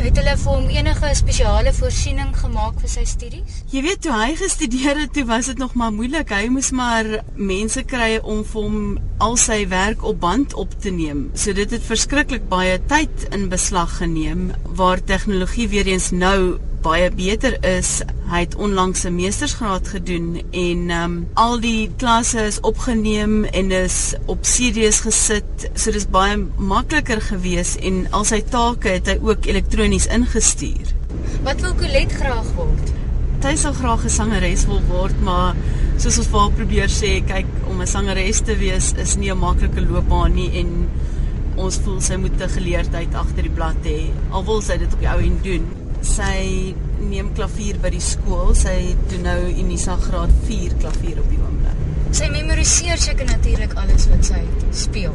Het 0.00 0.16
hulle 0.16 0.36
vir 0.36 0.52
hom 0.52 0.68
enige 0.72 1.10
spesiale 1.14 1.72
voorsiening 1.72 2.32
gemaak 2.36 2.80
vir 2.80 2.88
sy 2.88 3.04
studies? 3.04 3.60
Jy 3.70 3.82
weet 3.82 4.00
toe 4.02 4.12
hy 4.12 4.32
gestudeer 4.40 4.98
het, 5.02 5.12
toe 5.12 5.26
was 5.28 5.46
dit 5.46 5.58
nog 5.58 5.74
maar 5.74 5.92
moeilik. 5.92 6.32
Hy 6.32 6.48
moes 6.48 6.70
maar 6.72 7.04
mense 7.36 7.84
kry 7.84 8.18
om 8.22 8.42
vir 8.44 8.62
hom 8.62 8.98
al 9.18 9.36
sy 9.36 9.68
werk 9.68 10.02
op 10.02 10.20
band 10.20 10.54
op 10.54 10.80
te 10.80 10.90
neem. 10.90 11.30
So 11.34 11.52
dit 11.52 11.70
het 11.70 11.82
verskriklik 11.82 12.48
baie 12.48 12.80
tyd 12.88 13.28
in 13.30 13.48
beslag 13.48 13.98
geneem 14.00 14.50
waar 14.64 15.04
tegnologie 15.04 15.68
weer 15.68 15.86
eens 15.86 16.10
nou 16.10 16.58
baie 16.82 17.10
beter 17.14 17.56
is. 17.64 18.00
Hy 18.32 18.40
het 18.44 18.54
onlangs 18.54 19.04
'n 19.04 19.14
meestersgraad 19.14 19.88
gedoen 19.88 20.42
en 20.50 20.90
ehm 20.90 21.04
um, 21.04 21.28
al 21.34 21.60
die 21.60 21.90
klasse 21.96 22.40
is 22.40 22.60
opgeneem 22.60 23.44
en 23.44 23.70
is 23.70 24.14
op 24.26 24.42
CD's 24.42 25.00
gesit. 25.00 25.70
So 25.74 25.90
dis 25.90 26.08
baie 26.08 26.36
makliker 26.56 27.20
gewees 27.20 27.76
en 27.76 28.06
al 28.10 28.24
sy 28.24 28.40
take 28.40 28.88
het 28.88 29.06
hy 29.06 29.18
ook 29.22 29.46
elektronies 29.46 30.06
ingestuur. 30.06 30.94
Wat 31.42 31.60
wil 31.60 31.74
Colet 31.74 32.12
graag 32.12 32.48
word? 32.56 32.92
Sy 33.42 33.56
sal 33.56 33.72
graag 33.72 34.04
'n 34.04 34.10
sangeres 34.10 34.66
wil 34.66 34.82
word, 34.88 35.20
maar 35.22 35.54
soos 35.98 36.18
ons 36.18 36.26
vir 36.26 36.50
probeer 36.50 36.88
sê, 36.88 37.22
kyk 37.26 37.46
om 37.68 37.80
'n 37.80 37.86
sangeres 37.86 38.40
te 38.40 38.56
wees 38.56 38.92
is 38.96 39.16
nie 39.16 39.30
'n 39.30 39.38
maklike 39.38 39.80
loopbaan 39.80 40.34
nie 40.34 40.50
en 40.58 40.88
ons 41.56 41.76
voel 41.84 42.00
sy 42.00 42.16
moet 42.16 42.40
'n 42.40 42.48
geleerdheid 42.48 43.14
agter 43.14 43.42
die 43.42 43.50
blad 43.54 43.84
hê. 43.84 44.10
Al 44.30 44.44
wil 44.44 44.60
sy 44.62 44.78
dit 44.78 44.92
op 44.92 45.00
die 45.00 45.08
ou 45.08 45.20
en 45.20 45.38
doen 45.42 45.81
sy 46.06 46.74
neem 47.02 47.32
klavier 47.36 47.78
by 47.82 47.92
die 47.94 48.02
skool. 48.02 48.52
Sy 48.58 48.94
doen 49.10 49.26
nou 49.26 49.38
Unisa 49.50 49.96
graad 50.00 50.32
4 50.48 50.78
klavier 50.82 51.20
op 51.22 51.28
die 51.32 51.40
oomblik. 51.40 51.82
Sy 52.12 52.28
memoriseer 52.28 53.00
seker 53.00 53.28
natuurlik 53.30 53.72
alles 53.80 54.04
wat 54.10 54.26
sy 54.28 54.42
speel. 54.76 55.14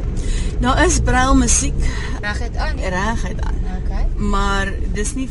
Daar 0.62 0.80
is 0.82 0.98
brail 1.06 1.36
musiek 1.38 1.76
reguit 2.24 2.56
aan. 2.58 2.80
Reguit 2.82 3.44
aan. 3.46 3.60
Okay. 3.76 4.06
Maar 4.18 4.72
dis 4.96 5.14
nie 5.14 5.28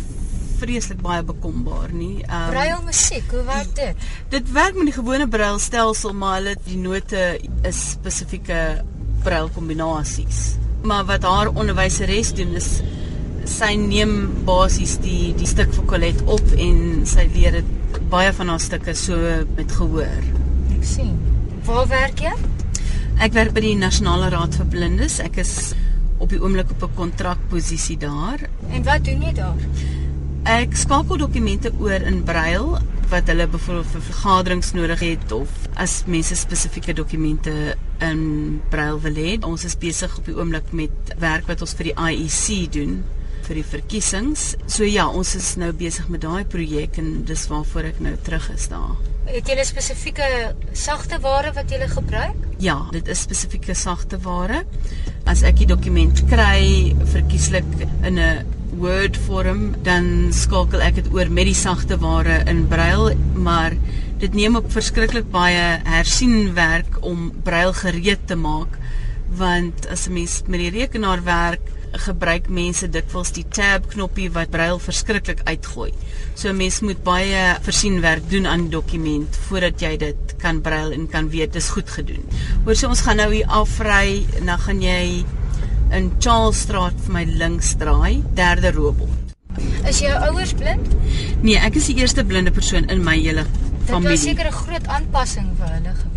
vreeslik 0.57 1.01
baie 1.03 1.23
bekombaar 1.27 1.91
nie. 1.93 2.23
Um, 2.25 2.47
braille 2.53 2.77
musiek, 2.85 3.25
hoe 3.33 3.43
werk 3.45 3.73
dit? 3.77 4.07
Dit 4.33 4.51
werk 4.55 4.77
met 4.79 4.89
die 4.89 4.95
gewone 4.95 5.27
braille 5.29 5.59
stelsel, 5.61 6.15
maar 6.17 6.39
hulle 6.39 6.55
die 6.65 6.79
note 6.81 7.25
is 7.67 7.81
spesifieke 7.97 8.61
braille 9.25 9.51
kombinasies. 9.53 10.55
Maar 10.87 11.05
wat 11.09 11.27
haar 11.27 11.51
onderwyseres 11.51 12.31
doen 12.37 12.55
is 12.57 12.77
sy 13.47 13.73
neem 13.79 14.13
basies 14.47 14.97
die 15.03 15.31
die 15.37 15.47
stuk 15.47 15.71
vir 15.75 15.85
Colette 15.89 16.25
op 16.31 16.53
en 16.59 17.05
sy 17.09 17.25
leer 17.33 17.59
dit 17.61 17.99
baie 18.11 18.31
van 18.35 18.51
haar 18.51 18.61
stukke 18.61 18.93
so 18.97 19.17
met 19.57 19.71
gehoor. 19.71 20.23
Ek 20.75 20.85
sien. 20.85 21.15
Waar 21.67 21.87
werk 21.91 22.23
jy? 22.23 22.33
Ek 23.23 23.33
werk 23.35 23.55
by 23.55 23.63
die 23.63 23.77
Nasionale 23.79 24.29
Raad 24.33 24.55
vir 24.59 24.67
Blindes. 24.71 25.17
Ek 25.23 25.39
is 25.41 25.73
op 26.21 26.29
die 26.33 26.41
oomblik 26.41 26.69
op 26.75 26.83
'n 26.83 26.95
kontrakposisie 26.95 27.97
daar. 27.97 28.39
En 28.69 28.83
wat 28.83 29.05
doen 29.05 29.21
jy 29.21 29.33
daar? 29.33 29.61
Ek 30.43 30.75
skakel 30.75 31.17
dokumente 31.17 31.71
oor 31.79 32.01
in 32.01 32.23
braille 32.23 32.81
wat 33.09 33.27
hulle 33.27 33.47
byvoorbeeld 33.47 33.91
vir 33.91 34.01
vergaderings 34.01 34.73
nodig 34.73 34.99
het 34.99 35.31
of 35.31 35.49
as 35.75 36.03
mense 36.05 36.35
spesifieke 36.35 36.93
dokumente 36.93 37.75
in 37.99 38.61
braille 38.69 38.99
wil 38.99 39.15
hê. 39.15 39.43
Ons 39.43 39.63
is 39.63 39.77
besig 39.77 40.17
op 40.17 40.25
die 40.25 40.35
oomblik 40.35 40.71
met 40.71 40.91
werk 41.17 41.47
wat 41.47 41.61
ons 41.61 41.73
vir 41.73 41.83
die 41.83 41.95
IEC 41.95 42.71
doen 42.71 43.03
vir 43.47 43.61
die 43.61 43.67
verkiesings. 43.67 44.55
So 44.67 44.87
ja, 44.87 45.07
ons 45.07 45.35
is 45.39 45.55
nou 45.59 45.71
besig 45.75 46.09
met 46.11 46.21
daai 46.25 46.43
projek 46.45 46.99
en 47.01 47.23
dis 47.27 47.47
waarvoor 47.51 47.91
ek 47.93 48.01
nou 48.03 48.15
terug 48.27 48.49
is 48.53 48.67
daar. 48.71 48.97
Het 49.27 49.49
'n 49.49 49.65
spesifieke 49.65 50.55
sagte 50.73 51.19
ware 51.19 51.51
wat 51.53 51.71
jy 51.71 51.87
gebruik? 51.87 52.35
Ja, 52.59 52.87
dit 52.91 53.07
is 53.07 53.21
spesifieke 53.21 53.73
sagte 53.73 54.17
ware. 54.19 54.63
As 55.25 55.43
ek 55.43 55.57
die 55.57 55.67
dokument 55.67 56.27
kry 56.29 56.95
verkieslik 57.03 57.65
in 58.03 58.19
'n 58.19 58.45
Word 58.77 59.17
vorm, 59.17 59.75
dan 59.83 60.31
skakel 60.31 60.81
ek 60.81 60.95
dit 60.95 61.07
oor 61.13 61.29
met 61.29 61.45
die 61.45 61.55
sagte 61.55 61.97
ware 61.97 62.43
in 62.45 62.67
Braille, 62.67 63.15
maar 63.33 63.73
dit 64.19 64.33
neem 64.33 64.55
op 64.55 64.71
verskriklik 64.71 65.31
baie 65.31 65.81
hersienwerk 65.83 66.99
om 67.01 67.31
Braille 67.43 67.73
gereed 67.73 68.27
te 68.27 68.35
maak, 68.35 68.77
want 69.29 69.87
as 69.87 70.07
'n 70.07 70.13
mens 70.13 70.43
met 70.47 70.59
die 70.59 70.69
rekenaar 70.69 71.23
werk, 71.23 71.76
gebruik 71.91 72.49
mense 72.49 72.89
dikwels 72.89 73.31
die 73.35 73.45
tab 73.49 73.87
knoppie 73.93 74.29
wat 74.31 74.49
braille 74.49 74.79
verskriklik 74.79 75.41
uitgooi. 75.45 75.91
So 76.35 76.49
'n 76.49 76.57
mens 76.57 76.79
moet 76.81 77.03
baie 77.03 77.57
versienwerk 77.61 78.29
doen 78.29 78.45
aan 78.45 78.67
die 78.67 78.69
dokument 78.69 79.35
voordat 79.47 79.81
jy 79.81 79.97
dit 79.97 80.35
kan 80.37 80.61
braille 80.61 80.93
en 80.93 81.07
kan 81.07 81.29
weet 81.29 81.53
dis 81.53 81.69
goed 81.69 81.89
gedoen. 81.89 82.23
Hoor 82.65 82.75
so 82.75 82.87
ons 82.87 83.01
gaan 83.01 83.17
nou 83.17 83.33
hier 83.33 83.47
afry 83.47 84.25
en 84.37 84.45
dan 84.45 84.59
gaan 84.59 84.81
jy 84.81 85.25
in 85.91 86.11
Charlesstraat 86.19 86.93
vir 87.05 87.13
my 87.13 87.23
links 87.23 87.75
draai, 87.79 88.23
derde 88.33 88.71
robot. 88.71 89.09
Is 89.87 89.99
jou 89.99 90.13
ouers 90.29 90.53
blind? 90.53 90.85
Nee, 91.41 91.57
ek 91.57 91.75
is 91.75 91.87
die 91.87 91.97
eerste 92.01 92.25
blinde 92.25 92.51
persoon 92.51 92.89
in 92.89 93.03
my 93.03 93.17
hele 93.17 93.45
familie. 93.87 94.09
Dit 94.09 94.11
was 94.11 94.21
seker 94.21 94.47
'n 94.47 94.51
groot 94.51 94.87
aanpassing 94.87 95.49
vir 95.57 95.67
hulle 95.67 95.93
gewees. 95.95 96.16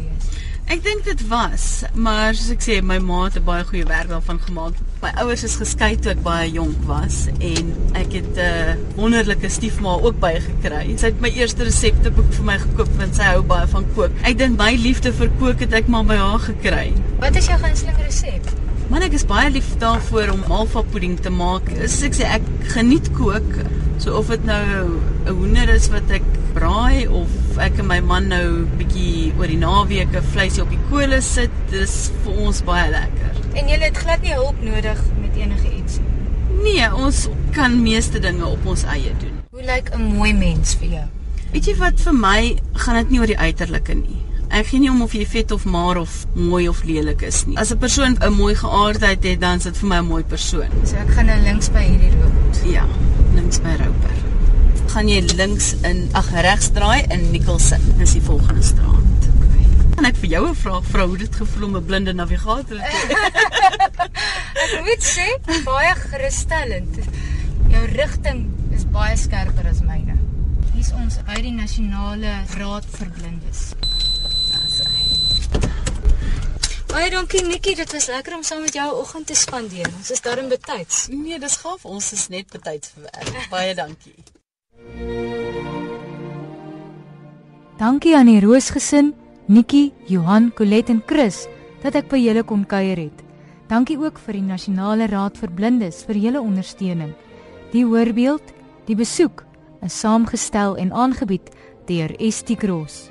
Ek 0.70 0.84
dink 0.86 1.04
dit 1.04 1.26
was, 1.28 1.82
maar 1.94 2.34
soos 2.34 2.52
ek 2.54 2.62
sê, 2.62 2.78
my 2.82 3.00
ma 3.02 3.24
het 3.26 3.36
'n 3.40 3.44
baie 3.44 3.64
goeie 3.66 3.86
werk 3.86 4.08
daarvan 4.08 4.38
gemaak 4.38 4.78
my 5.00 5.10
ouers 5.22 5.42
is 5.46 5.54
geskei 5.56 5.94
toe 5.96 6.12
ek 6.12 6.20
baie 6.24 6.48
jonk 6.52 6.76
was 6.88 7.22
en 7.32 7.70
ek 7.96 8.18
het 8.18 8.36
'n 8.36 8.44
uh, 8.44 8.74
wonderlike 9.00 9.48
stiefma 9.48 9.96
ook 9.96 10.20
baie 10.20 10.40
gekry. 10.40 10.96
Sy 10.96 11.12
het 11.12 11.20
my 11.24 11.32
eerste 11.32 11.64
resepteboek 11.64 12.32
vir 12.36 12.44
my 12.44 12.58
gekoop 12.58 12.92
want 13.00 13.16
sy 13.16 13.32
hou 13.32 13.42
baie 13.42 13.66
van 13.66 13.86
kook. 13.94 14.12
Ek 14.22 14.38
dink 14.38 14.58
my 14.58 14.74
liefde 14.76 15.12
vir 15.12 15.30
kook 15.40 15.60
het 15.60 15.72
ek 15.72 15.88
maar 15.88 16.04
by 16.04 16.20
haar 16.20 16.38
gekry. 16.38 16.92
Wat 17.18 17.36
is 17.36 17.48
jou 17.48 17.58
gunsteling 17.58 17.96
resep? 18.04 18.59
Man 18.90 19.04
ek 19.06 19.12
is 19.14 19.22
baie 19.22 19.46
lief 19.54 19.68
daarvoor 19.78 20.32
om 20.32 20.40
malva 20.50 20.80
pudding 20.90 21.12
te 21.22 21.30
maak. 21.30 21.68
Soos 21.78 22.00
ek 22.08 22.16
sê 22.18 22.26
ek 22.38 22.46
geniet 22.72 23.06
kook. 23.14 23.46
So 24.02 24.16
of 24.18 24.32
dit 24.32 24.42
nou 24.48 24.64
'n 24.66 25.30
hoender 25.30 25.70
is 25.70 25.86
wat 25.92 26.10
ek 26.10 26.26
braai 26.56 27.06
of 27.06 27.58
ek 27.62 27.78
en 27.78 27.86
my 27.86 28.00
man 28.00 28.26
nou 28.32 28.66
bietjie 28.80 29.30
oor 29.38 29.46
die 29.46 29.60
naweke 29.60 30.22
vleisie 30.32 30.64
op 30.64 30.72
die 30.74 30.80
kolle 30.90 31.20
sit, 31.22 31.54
dis 31.70 32.10
vir 32.24 32.40
ons 32.48 32.62
baie 32.66 32.88
lekker. 32.90 33.38
En 33.54 33.68
jy 33.70 33.78
het 33.78 33.96
glad 33.96 34.22
nie 34.26 34.34
hulp 34.34 34.58
nodig 34.62 34.98
met 35.20 35.38
enige 35.38 35.70
iets 35.70 36.00
nie. 36.02 36.74
Nee, 36.74 36.90
ons 36.94 37.28
kan 37.54 37.82
meeste 37.82 38.18
dinge 38.18 38.46
op 38.46 38.66
ons 38.66 38.82
eie 38.90 39.14
doen. 39.22 39.38
Hoe 39.54 39.62
lyk 39.62 39.94
'n 39.94 40.02
mooi 40.16 40.32
mens 40.34 40.74
vir 40.74 40.88
jou? 40.88 41.06
Weet 41.52 41.66
jy 41.66 41.76
wat 41.76 42.00
vir 42.00 42.14
my 42.14 42.58
gaan 42.74 42.96
dit 42.96 43.10
nie 43.10 43.20
oor 43.20 43.26
die 43.26 43.38
uiterlike 43.38 43.94
nie. 43.94 44.18
Ek 44.50 44.66
gee 44.66 44.80
nie 44.80 44.90
om 44.90 45.02
of 45.02 45.12
jy 45.14 45.26
vet 45.26 45.50
of 45.54 45.64
maar 45.64 45.96
of 45.96 46.26
mooi 46.34 46.68
of 46.68 46.82
lelik 46.84 47.22
is 47.22 47.44
nie. 47.46 47.56
As 47.58 47.70
'n 47.70 47.78
persoon 47.78 48.16
'n 48.20 48.32
mooi 48.32 48.54
geaardheid 48.54 49.22
het, 49.24 49.40
dan 49.40 49.56
is 49.56 49.62
dit 49.62 49.76
vir 49.76 49.88
my 49.88 49.98
'n 49.98 50.06
mooi 50.06 50.24
persoon. 50.24 50.70
So 50.84 50.96
ek 50.96 51.10
gaan 51.10 51.26
nou 51.26 51.40
links 51.40 51.70
by 51.70 51.82
hierdie 51.82 52.10
robot. 52.10 52.60
Ja, 52.64 52.86
links 53.34 53.60
by 53.60 53.76
Roper. 53.78 54.16
Gaan 54.86 55.08
jy 55.08 55.20
links 55.36 55.74
in 55.82 56.08
ag 56.12 56.30
regs 56.30 56.70
draai 56.70 57.04
in 57.08 57.30
Nicholson. 57.30 57.80
Dis 57.98 58.12
die 58.12 58.22
volgende 58.22 58.62
straat 58.62 59.10
kan 60.00 60.08
ek 60.08 60.20
vir 60.22 60.30
jou 60.32 60.44
'n 60.48 60.54
vraag 60.56 60.84
vra 60.88 61.04
hoe 61.06 61.16
dit 61.20 61.34
gevoel 61.36 61.64
om 61.64 61.76
'n 61.76 61.84
blinde 61.84 62.12
navigator 62.12 62.64
te 62.64 62.94
hê? 62.96 63.10
ek 64.64 64.72
moet 64.86 65.04
sê 65.04 65.26
baie 65.64 65.92
gerusstellend. 65.94 66.94
Jou 67.68 67.84
rigting 67.84 68.40
is 68.72 68.88
baie 68.88 69.16
skerper 69.16 69.68
as 69.68 69.84
myne. 69.84 70.16
Hier's 70.72 70.92
ons 70.96 71.20
by 71.28 71.36
die 71.44 71.52
nasionale 71.52 72.32
raad 72.56 72.88
vir 72.96 73.12
blindes. 73.18 73.74
Baie 76.90 77.06
dankie 77.10 77.44
Nikki, 77.46 77.76
dit 77.78 77.92
was 77.94 78.08
lekker 78.10 78.34
om 78.34 78.42
saam 78.42 78.64
met 78.66 78.74
jou 78.74 78.88
oggend 78.98 79.26
te 79.30 79.34
spandeer. 79.38 79.86
Ons 79.94 80.10
is 80.10 80.22
daarin 80.24 80.48
betyds. 80.50 81.04
Nee, 81.14 81.38
dis 81.38 81.56
gaaf. 81.62 81.84
Ons 81.86 82.08
is 82.16 82.24
net 82.32 82.50
betyds 82.50 82.90
vir 82.96 83.06
werk. 83.06 83.46
Baie 83.52 83.74
dankie. 83.78 84.16
Dankie 87.78 88.16
aan 88.18 88.26
die 88.26 88.40
Roosgesin 88.42 89.12
Nikki, 89.46 89.92
Johan, 90.10 90.50
Colette 90.54 90.92
en 90.92 91.02
Chris 91.06 91.44
dat 91.84 91.94
ek 91.94 92.10
by 92.10 92.18
julle 92.18 92.42
kon 92.42 92.66
kuier 92.66 92.98
het. 93.06 93.22
Dankie 93.70 93.96
ook 94.02 94.18
vir 94.26 94.40
die 94.40 94.44
Nasionale 94.48 95.06
Raad 95.14 95.38
vir 95.38 95.54
Blindes 95.54 96.02
vir 96.08 96.18
julle 96.18 96.42
ondersteuning. 96.42 97.14
Die 97.70 97.86
voorbeeld, 97.86 98.50
die 98.90 98.98
besoek 98.98 99.46
is 99.86 99.94
saamgestel 100.02 100.74
en 100.74 100.90
aangebied 100.90 101.54
deur 101.86 102.18
Estie 102.18 102.58
Cross. 102.58 103.08